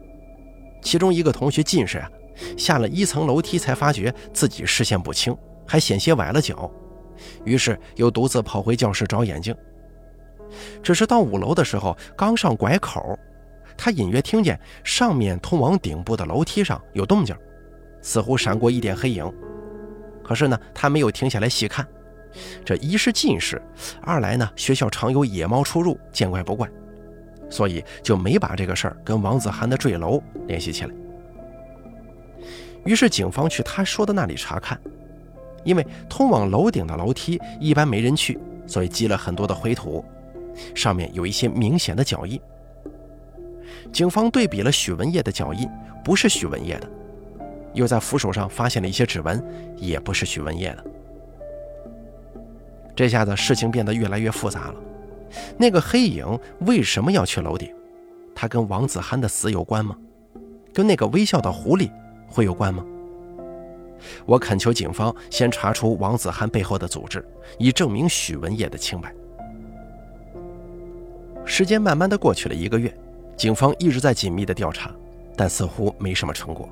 [0.81, 2.09] 其中一个同学近视啊，
[2.57, 5.35] 下了一层楼梯才发觉自己视线不清。
[5.69, 6.71] 还险些崴了脚，
[7.43, 9.53] 于是又独自跑回教室找眼镜。
[10.81, 13.19] 只是到五楼的时候，刚上拐口，
[13.75, 17.35] 他隐约听见上面通往顶部的楼梯上有动静，
[18.01, 19.29] 似乎闪过一点黑影。
[20.23, 21.85] 可是呢，他没有停下来细看。
[22.65, 23.61] 这一是近视，
[24.01, 26.69] 二来呢，学校常有野猫出入，见怪不怪，
[27.49, 30.91] 所以就没把这个事儿跟王子涵的坠楼联系起来。
[32.85, 34.79] 于是警方去他说的那里查看。
[35.63, 40.05] 因为通往楼顶的楼梯一般没人去，所以积了很多的灰土，
[40.73, 42.39] 上面有一些明显的脚印。
[43.91, 45.69] 警方对比了许文业的脚印，
[46.05, 46.87] 不是许文业的；
[47.73, 49.43] 又在扶手上发现了一些指纹，
[49.75, 50.85] 也不是许文业的。
[52.97, 54.75] 这下子事情变得越来越复杂了。
[55.55, 56.25] 那个黑影
[56.61, 57.71] 为什么要去楼顶？
[58.33, 59.95] 他跟王子涵的死有关吗？
[60.73, 61.91] 跟那个微笑的狐狸
[62.27, 62.83] 会有关吗？
[64.25, 67.23] 我恳求警方先查出王子涵背后的组织，
[67.59, 69.13] 以证明许文业的清白。
[71.45, 72.91] 时间慢慢的过去了一个月，
[73.35, 74.91] 警方一直在紧密的调查，
[75.35, 76.67] 但似乎没什么成果。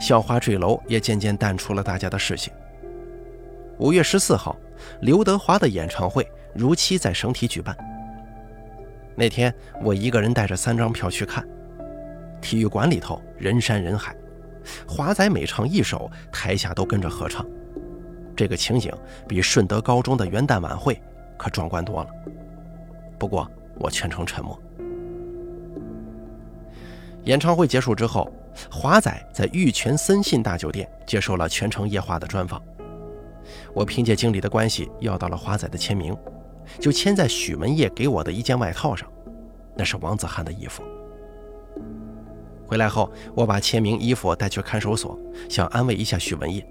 [0.00, 2.52] 校花坠楼也渐渐淡出了大家的视线。
[3.78, 4.56] 五月十四号，
[5.02, 7.76] 刘德华的演唱会如期在省体举办。
[9.14, 11.46] 那天我一个人带着三张票去看，
[12.40, 14.16] 体育馆里头人山人海。
[14.86, 17.46] 华仔每唱一首，台下都跟着合唱，
[18.34, 18.92] 这个情景
[19.28, 21.00] 比顺德高中的元旦晚会
[21.36, 22.10] 可壮观多了。
[23.16, 24.60] 不过我全程沉默。
[27.24, 28.28] 演唱会结束之后，
[28.68, 32.60] 华仔在玉泉森信大酒店接受了全程夜话的专访。
[33.74, 36.16] 我凭借经理的关系要到了华仔的签名，
[36.80, 39.10] 就签在许文业给我的一件外套上，
[39.76, 40.82] 那是王子涵的衣服。
[42.66, 46.66] 回来后，我把签名衣服带去看守所，想安慰一下许文业。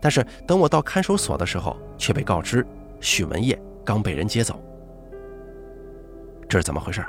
[0.00, 2.66] 但是等我到看守所的时候，却被告知
[3.00, 4.60] 许文业刚被人接走。
[6.48, 7.02] 这是怎么回事？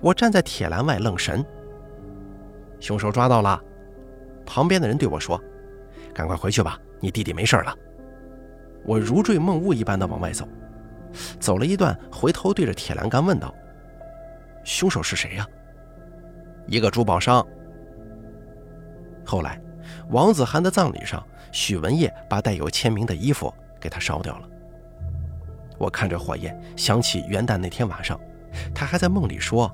[0.00, 1.44] 我站在铁栏外愣神。
[2.78, 3.60] 凶手抓到了，
[4.44, 5.40] 旁边的人对我说
[6.14, 7.74] ：“赶快回去吧，你弟弟没事了。”
[8.84, 10.46] 我如坠梦雾一般的往外走，
[11.40, 13.52] 走了一段，回头对着铁栏杆问道
[14.62, 15.46] ：“凶手是谁呀？”
[16.68, 17.44] 一个珠宝商。
[19.24, 19.60] 后来，
[20.10, 21.20] 王子涵的葬礼上，
[21.50, 24.48] 许文业把带有签名的衣服给他烧掉了。
[25.78, 28.18] 我看着火焰，想起元旦那天晚上，
[28.72, 29.68] 他还在梦里说：“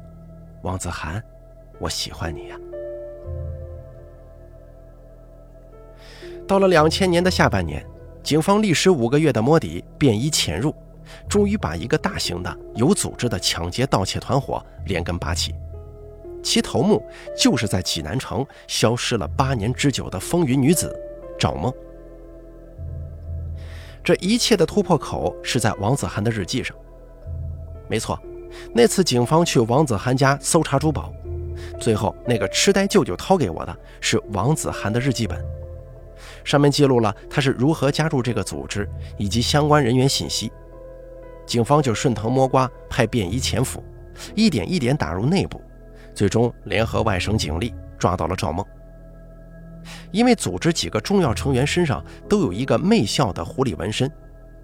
[0.64, 1.22] 王子涵，
[1.78, 2.56] 我喜欢你呀。”
[6.52, 7.82] 到了两千年的下半年，
[8.22, 10.74] 警方历时五个月的摸底，便衣潜入，
[11.26, 15.54] 终于把一个大型的、有组织的抢劫盗窃团伙连根拔起。
[16.42, 17.02] 其头目
[17.34, 20.94] 就是在济南城消失了八年之久的风云女子
[21.38, 21.72] 赵梦。
[24.04, 26.76] 这一切的突破口是在王子涵的日记上。
[27.88, 28.20] 没错，
[28.74, 31.10] 那次警方去王子涵家搜查珠宝，
[31.80, 35.42] 最后那个痴呆舅舅掏给我的是王子涵的日记本，
[36.44, 38.88] 上面记录了他是如何加入这个组织
[39.18, 40.52] 以及相关人员信息。
[41.46, 43.82] 警方就顺藤摸瓜，派便衣潜伏，
[44.34, 45.60] 一点一点打入内部，
[46.14, 48.64] 最终联合外省警力抓到了赵梦。
[50.12, 54.10] 因为组织几个重要成员身上都有一个媚笑的狐狸纹身，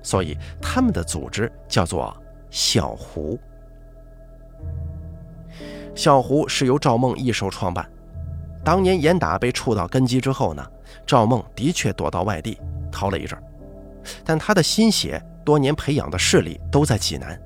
[0.02, 2.16] 所以他们的组织叫做
[2.50, 3.38] 小狐。
[5.94, 7.84] 小狐是由赵梦一手创办。
[8.62, 10.64] 当年严打被触到根基之后呢，
[11.06, 12.58] 赵梦的确躲到外地
[12.90, 13.38] 逃了一阵，
[14.24, 17.40] 但他的心血、多年培养的势力都在济南，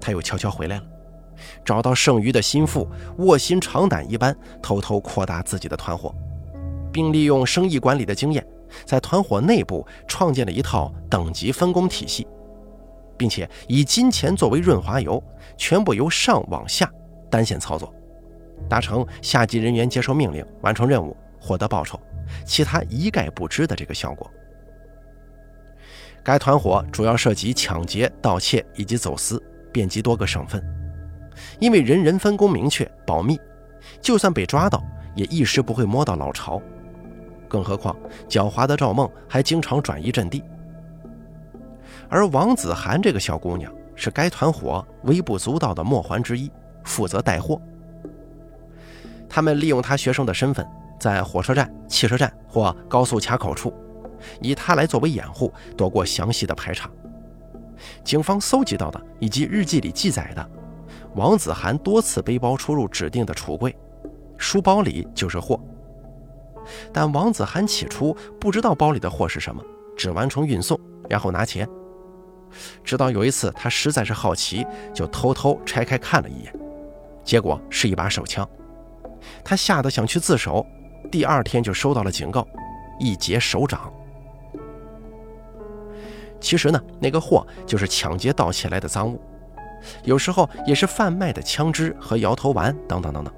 [0.00, 0.82] 他又悄悄回来了，
[1.64, 6.14] 找到剩余的心腹，卧薪尝胆一般偷偷扩大自己的团伙。
[6.92, 8.42] 并利用生意管理的经验，
[8.86, 12.26] 在团伙内部创建了一套等级分工体系，
[13.18, 15.22] 并且以金钱作为润滑油，
[15.58, 16.90] 全部由上往下
[17.28, 17.92] 单线操作，
[18.66, 22.00] 达成下级人员接受命令、完成任务、获得报酬，
[22.44, 24.30] 其他一概不知的这个效果。
[26.22, 30.62] 该团伙主要涉及抢劫、盗窃以及走私，遍及多个省份。
[31.60, 33.38] 因为人人分工明确、保密，
[34.00, 34.82] 就算被抓到，
[35.14, 36.60] 也一时不会摸到老巢。
[37.48, 37.96] 更何况，
[38.28, 40.42] 狡猾的赵梦还经常转移阵地，
[42.08, 46.50] 而王子涵这个小姑娘是该团伙微不足道的末环之一，
[46.82, 47.60] 负责带货。
[49.28, 50.66] 他们利用她学生的身份，
[50.98, 53.72] 在火车站、汽车站或高速卡口处，
[54.40, 56.90] 以他来作为掩护，躲过详细的排查。
[58.02, 60.50] 警方搜集到的以及日记里记载的，
[61.14, 63.76] 王子涵多次背包出入指定的橱柜，
[64.38, 65.60] 书包里就是货。
[66.92, 69.62] 但王子涵起初不知道包里的货是什么，
[69.96, 70.78] 只完成运送，
[71.08, 71.68] 然后拿钱。
[72.82, 76.52] 直到有一次，他实在是好奇，就偷偷拆开看了一眼，
[77.22, 78.48] 结果是一把手枪。
[79.44, 80.64] 他吓得想去自首，
[81.10, 82.46] 第二天就收到了警告，
[82.98, 83.92] 一截手掌。
[86.40, 89.20] 其实呢，那个货就是抢劫盗窃来的赃物，
[90.04, 93.32] 有时候也是贩卖的枪支和摇头丸等等等等。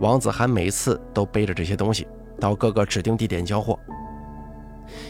[0.00, 2.06] 王子涵每次都背着这些东西
[2.40, 3.78] 到各个指定地点交货。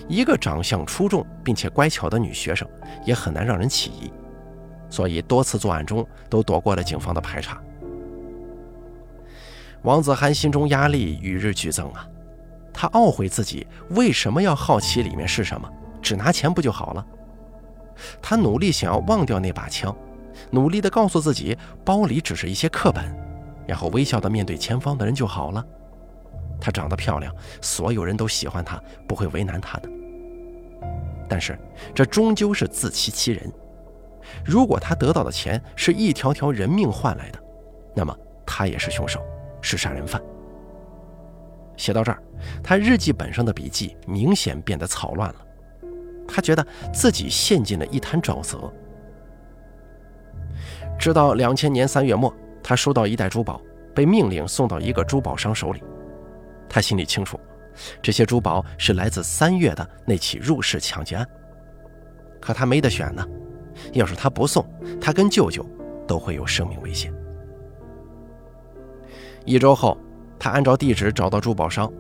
[0.07, 2.68] 一个长相出众并且乖巧的女学生，
[3.05, 4.12] 也很难让人起疑，
[4.91, 7.61] 所以多次作案中都躲过了警方的排查。
[9.83, 12.07] 王子涵心中压力与日俱增啊，
[12.72, 15.70] 他懊悔自己为什么要好奇里面是什么，
[16.03, 17.07] 只拿钱不就好了？
[18.20, 19.95] 他努力想要忘掉那把枪，
[20.51, 23.05] 努力地告诉自己包里只是一些课本。
[23.66, 25.64] 然后微笑地面对前方的人就好了。
[26.61, 29.89] 她长得漂亮，所有人都喜欢她，不会为难她的。
[31.28, 31.57] 但是
[31.95, 33.53] 这终究是自欺欺人。
[34.45, 37.39] 如果他得到的钱是一条条人命换来的，
[37.95, 39.20] 那么他也是凶手，
[39.61, 40.20] 是杀人犯。
[41.76, 42.22] 写到这儿，
[42.62, 45.36] 他日记本上的笔记明显变得草乱了。
[46.28, 48.72] 他觉得自己陷进了一滩沼泽。
[50.98, 52.34] 直到两千年三月末。
[52.62, 53.58] 他收到一袋珠宝，
[53.94, 55.82] 被命令送到一个珠宝商手里。
[56.68, 57.40] 他心里清楚，
[58.02, 61.26] 这些珠宝是来自三月的那起入室抢劫案。
[62.38, 63.26] 可他没得选呢，
[63.94, 64.62] 要是他不送，
[65.00, 65.66] 他跟舅舅
[66.06, 67.11] 都会有生命危险。
[69.45, 69.97] 一周后，
[70.38, 71.91] 他按照地址找到珠宝商，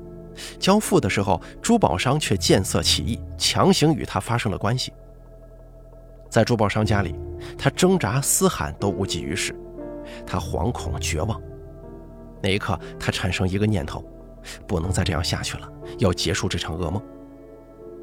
[0.58, 4.92] 交付的时候，珠宝商却见色起意，强行与他发生了关系。
[6.28, 7.14] 在珠宝商家里，
[7.58, 9.54] 他挣扎嘶喊都无济于事。
[10.26, 11.40] 他惶恐绝望，
[12.42, 14.04] 那一刻，他产生一个念头：
[14.66, 15.68] 不能再这样下去了，
[15.98, 17.02] 要结束这场噩梦。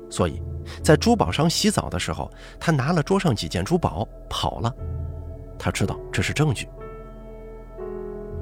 [0.09, 0.41] 所以，
[0.81, 4.73] 在珠宝商洗澡的时候，他拿了桌上几件珠宝跑了。
[5.59, 6.69] 他知道这是证据，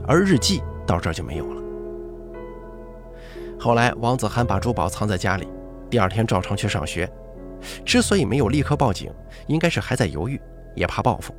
[0.08, 1.62] 而日记到这儿就没有了。
[3.60, 5.48] 后来，王子涵把珠宝藏在家里，
[5.90, 7.10] 第二天照常去上学。
[7.84, 9.12] 之所以没有立刻报警，
[9.48, 10.40] 应该是还在犹豫，
[10.76, 11.34] 也怕报复。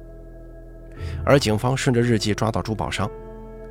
[1.24, 3.08] 而警方顺着日记抓到珠宝商，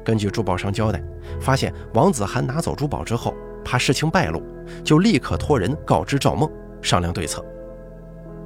[0.06, 1.02] 根据珠宝商交代，
[1.42, 3.34] 发现王子涵拿走珠宝之后，
[3.66, 4.42] 怕事情败露，
[4.84, 6.50] 就立刻托人告知赵梦，
[6.82, 7.44] 商量对策。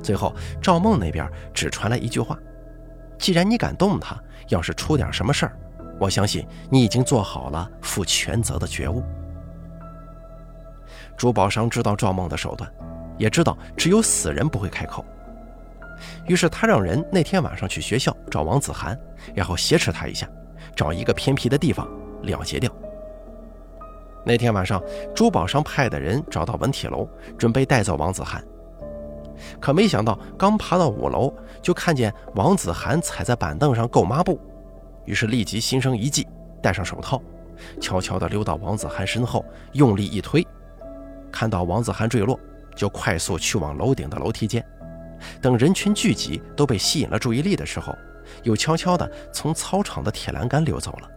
[0.01, 2.39] 最后，赵梦那边只传来一句话
[3.19, 5.57] ：“既然你敢动他，要是出点什么事儿，
[5.99, 9.03] 我相信你已经做好了负全责的觉悟。”
[11.17, 12.71] 珠宝商知道赵梦的手段，
[13.17, 15.05] 也知道只有死人不会开口。
[16.27, 18.97] 于是他让人那天晚上去学校找王子涵，
[19.35, 20.25] 然后挟持他一下，
[20.73, 21.85] 找一个偏僻的地方
[22.21, 22.71] 了结掉。
[24.25, 24.81] 那天晚上，
[25.13, 27.05] 珠宝商派的人找到文体楼，
[27.37, 28.41] 准备带走王子涵。
[29.59, 34.39] 可没想到，刚爬到五楼，就看见王子涵踩在板凳上够抹布，
[35.09, 36.27] 于是立即心生一计，
[36.61, 37.19] 戴上手套，
[37.81, 40.45] 悄悄地溜到王子涵身后，用力一推，
[41.31, 42.39] 看到王子涵坠落，
[42.75, 44.63] 就快速去往楼顶的楼梯间。
[45.41, 47.91] 等人群聚集都被吸引了注意力的时候，
[48.43, 51.09] 又悄悄地从操场的铁栏杆溜走了。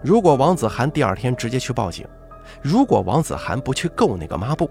[0.00, 2.06] 如果王子涵第二天直接去报警，
[2.62, 4.70] 如果王子涵不去够那个抹布，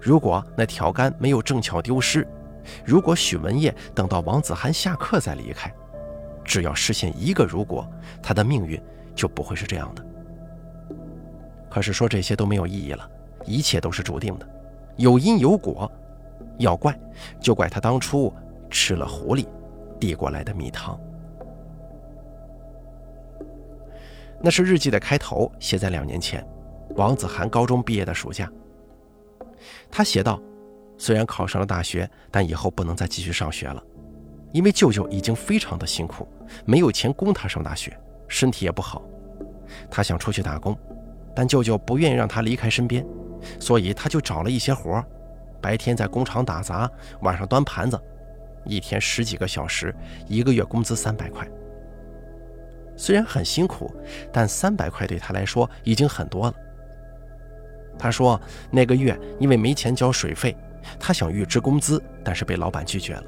[0.00, 2.24] 如果那条杆没有正巧丢失，
[2.84, 5.74] 如果许文业等到王子涵下课再离开，
[6.44, 7.88] 只要实现一个如果，
[8.22, 8.80] 他的命运
[9.14, 10.04] 就不会是这样的。
[11.70, 13.08] 可是说这些都没有意义了，
[13.44, 14.48] 一切都是注定的，
[14.96, 15.90] 有因有果，
[16.58, 16.98] 要怪
[17.40, 18.32] 就怪他当初
[18.68, 19.46] 吃了狐狸
[19.98, 20.98] 递过来的蜜糖。
[24.44, 26.44] 那是日记的开头，写在两年前，
[26.96, 28.50] 王子涵高中毕业的暑假。
[29.90, 30.42] 他写道
[30.98, 33.82] ：“虽然考上了大学，但以后不能再继续上学了，
[34.52, 36.28] 因为舅舅已经非常的辛苦，
[36.64, 37.96] 没有钱供他上大学，
[38.28, 39.02] 身体也不好。
[39.90, 40.76] 他想出去打工，
[41.34, 43.04] 但舅舅不愿意让他离开身边，
[43.58, 45.02] 所以他就找了一些活
[45.60, 46.90] 白天在工厂打杂，
[47.22, 47.98] 晚上端盘子，
[48.64, 49.94] 一天十几个小时，
[50.28, 51.48] 一个月工资三百块。”
[52.94, 53.90] 虽然很辛苦，
[54.30, 56.54] 但三百块对他来说已经很多了。
[57.98, 58.38] 他说，
[58.70, 60.54] 那个月因为没钱交水费，
[61.00, 63.24] 他想预支工资，但是被老板拒绝了。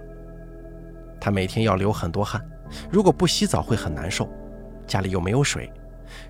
[1.21, 2.45] 他每天要流很多汗，
[2.91, 4.29] 如果不洗澡会很难受，
[4.87, 5.73] 家里又没有水，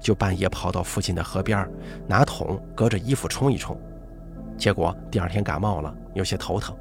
[0.01, 1.69] 就半夜跑到附近的河边，
[2.07, 3.77] 拿桶隔着衣服冲一冲，
[4.57, 6.77] 结果第二天感冒了，有些头疼。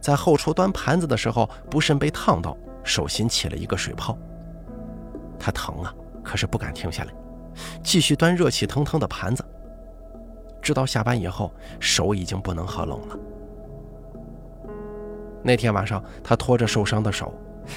[0.00, 4.16] 在后厨端盘子的时候，不慎被烫到，手心起了一个水泡。
[5.38, 7.12] 他疼啊，可是不敢停下来，
[7.82, 9.44] 继续端热气腾腾的盘子，
[10.62, 13.18] 直到下班以后，手已经不能合拢了。
[15.46, 17.32] 那天晚上，他拖着受伤的手，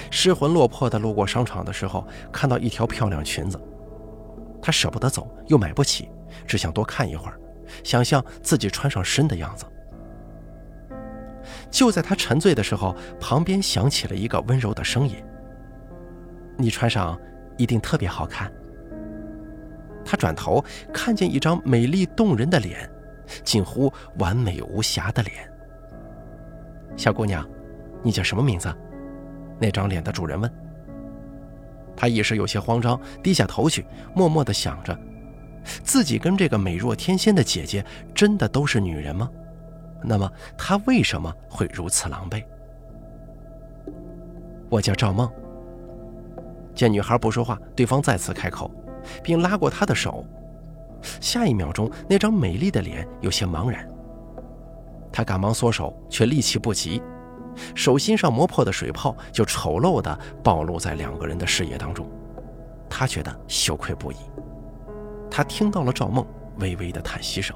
[0.09, 3.61] 失魂落魄地路过商场的时候，看到一条漂亮裙子，
[4.59, 6.09] 他舍不得走，又买不起，
[6.47, 7.39] 只想多看一会儿，
[7.84, 9.65] 想象自己穿上身的样子。
[11.70, 15.15] 就在他沉醉的时候，旁边响起了一个温柔的声音
[16.57, 17.17] ：“你穿上。”
[17.59, 18.49] 一定特别好看。
[20.05, 20.63] 他转头
[20.93, 22.89] 看见一张美丽动人的脸，
[23.43, 25.36] 近乎完美无瑕的脸。
[26.95, 27.45] 小姑娘，
[28.04, 28.74] 你叫什么名字？
[29.60, 30.52] 那张脸的主人问。
[31.95, 33.86] 他一时有些慌张，低下头去，
[34.16, 34.97] 默默地想着：
[35.84, 37.84] 自己跟这个美若天仙的姐姐
[38.16, 39.30] 真的都是女人吗？
[40.02, 42.41] 那么她为什么会如此狼狈？
[44.70, 45.30] 我叫赵梦。
[46.74, 48.72] 见女孩不说话，对方再次开口，
[49.22, 50.26] 并拉过她的手。
[51.20, 53.86] 下一秒钟，那张美丽的脸有些茫然。
[55.12, 57.02] 他赶忙缩手，却力气不及，
[57.76, 62.10] 手心上磨破的水泡就丑陋地暴露在两个人的视野当中。
[62.89, 64.16] 他觉得羞愧不已。
[65.30, 66.26] 他听到了赵梦
[66.58, 67.56] 微微的叹息声。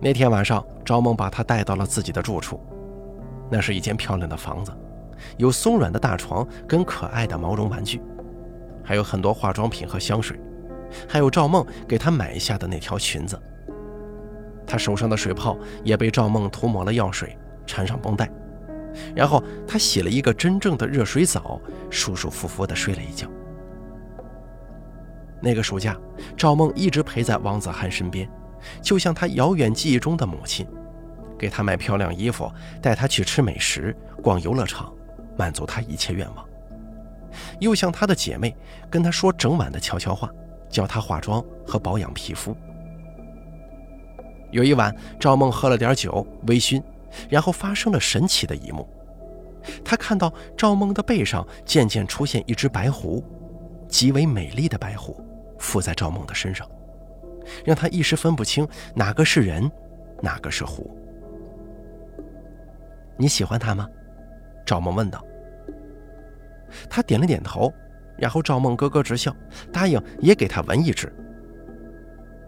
[0.00, 2.60] 那天晚上，赵梦把他带到了自己的住处，
[3.50, 4.72] 那是一间漂亮的房子。
[5.36, 8.00] 有松软的大床跟可爱的毛绒玩具，
[8.82, 10.40] 还有很多化妆品和香水，
[11.06, 13.38] 还有赵梦给她买下的那条裙子。
[14.70, 18.30] 他手上的水泡也被赵梦涂抹了药水，缠上绷带，
[19.16, 21.60] 然后他洗了一个真正的热水澡，
[21.90, 23.26] 舒舒服服地睡了一觉。
[25.42, 25.98] 那个暑假，
[26.36, 28.30] 赵梦一直陪在王子涵身边，
[28.80, 30.64] 就像他遥远记忆中的母亲，
[31.36, 32.48] 给他买漂亮衣服，
[32.80, 34.94] 带他去吃美食，逛游乐场。
[35.36, 36.46] 满足他一切愿望，
[37.60, 38.54] 又像他的姐妹
[38.90, 40.30] 跟他说整晚的悄悄话，
[40.68, 42.54] 教他化妆和保养皮肤。
[44.50, 46.82] 有一晚，赵梦喝了点酒，微醺，
[47.28, 48.88] 然后发生了神奇的一幕。
[49.84, 53.22] 他看到赵梦的背上渐渐出现一只白狐，
[53.88, 55.22] 极为美丽的白狐，
[55.58, 56.68] 附在赵梦的身上，
[57.64, 59.70] 让他一时分不清哪个是人，
[60.22, 60.90] 哪个是狐。
[63.16, 63.86] 你喜欢他吗？
[64.64, 65.22] 赵梦问道。
[66.88, 67.72] 他点了点头，
[68.16, 69.34] 然后赵梦咯咯直笑，
[69.72, 71.12] 答应也给他纹一只。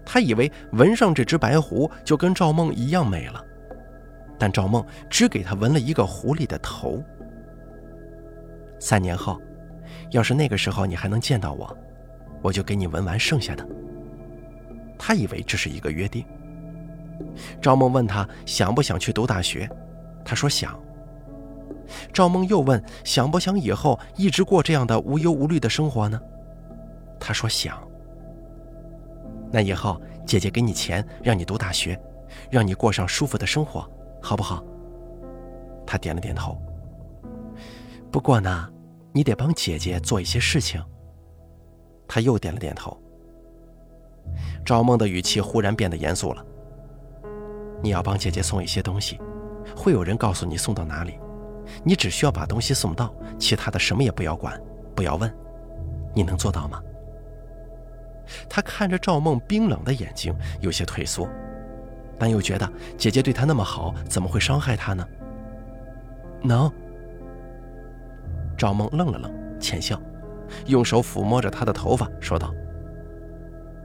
[0.05, 3.45] 他以为纹上这只白狐就跟赵梦一样美了，
[4.39, 7.03] 但赵梦只给他纹了一个狐狸的头。
[8.79, 9.41] 三年后，
[10.11, 11.77] 要是那个时候你还能见到我，
[12.43, 13.67] 我就给你纹完剩下的。
[14.99, 16.25] 他以为这是一个约定。
[17.61, 19.71] 赵梦问他想不想去读大学，
[20.25, 20.79] 他说想。
[22.13, 26.21] 赵梦又问：“想不想以后一直过这样的无忧无虑的生活呢？”
[27.21, 27.79] 他说：“想。”
[29.53, 32.01] 那以后姐姐给你钱，让你读大学，
[32.51, 33.87] 让你过上舒服的生活，
[34.21, 34.65] 好不好？
[35.87, 36.57] 他点了点头。
[38.11, 38.69] 不过呢，
[39.13, 40.83] 你得帮姐姐做一些事情。
[42.09, 42.97] 他又点了点头。
[44.65, 46.45] 赵梦的语气忽然变得严肃了
[47.83, 49.19] ：“你要帮姐姐送一些东西，
[49.77, 51.19] 会有人告诉你送到哪里，
[51.83, 54.61] 你只需要把东西送到，其他的什么也不要管，
[54.95, 55.35] 不要问，
[56.15, 56.81] 你能做到吗？
[58.49, 61.29] 他看着赵梦冰冷的眼睛，有些退缩，
[62.19, 65.07] 但又觉得姐姐对他那么好，怎么会伤害他呢？
[66.43, 66.71] 能。
[68.57, 70.01] 赵梦愣了愣，浅笑，
[70.67, 72.55] 用手抚摸着他的头发，说道：“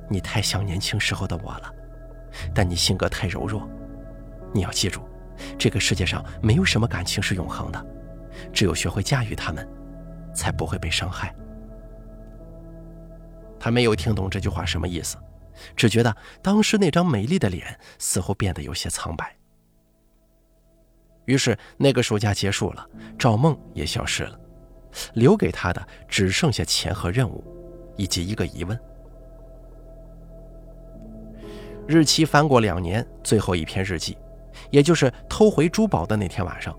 [0.08, 1.74] 你太像年轻时候的我了，
[2.54, 3.68] 但你性格太柔弱。
[4.54, 5.02] 你要记住，
[5.58, 7.86] 这个世界上没有什么感情是永恒的，
[8.54, 9.68] 只有学会驾驭它们，
[10.34, 11.34] 才不会被伤害。”
[13.68, 15.18] 他没有听懂这句话什么意思，
[15.76, 19.36] 只觉得当时那张美丽的脸似乎变得有些苍白。
[21.26, 22.89] 于是那个暑假结束了，
[23.20, 24.39] 赵梦也消失了，
[25.15, 27.43] 留给他的只剩下钱和任务，
[27.97, 28.80] 以及一个疑问。
[31.86, 34.18] 日期翻过两年，最后一篇日记，
[34.72, 36.74] 也就是偷回珠宝的那天晚上，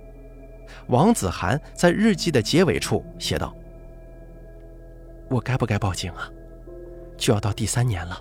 [0.86, 3.54] 王子涵在日记的结尾处写道
[5.28, 6.32] ：“我该不该报警啊？”
[7.18, 8.18] 就要到第三年了，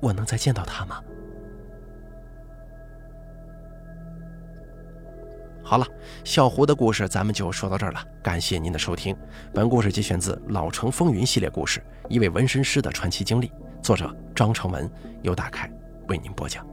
[0.00, 1.00] 我能再见到他吗？
[5.62, 5.86] 好了，
[6.24, 9.16] 小胡的故事咱们就说到这儿了，感谢您的收听。
[9.54, 14.90] 本故事节选自《老城风云》系列故事，一位纹身师的传奇经历，作者张成文
[15.22, 15.70] 由大凯
[16.08, 16.66] 为您播讲。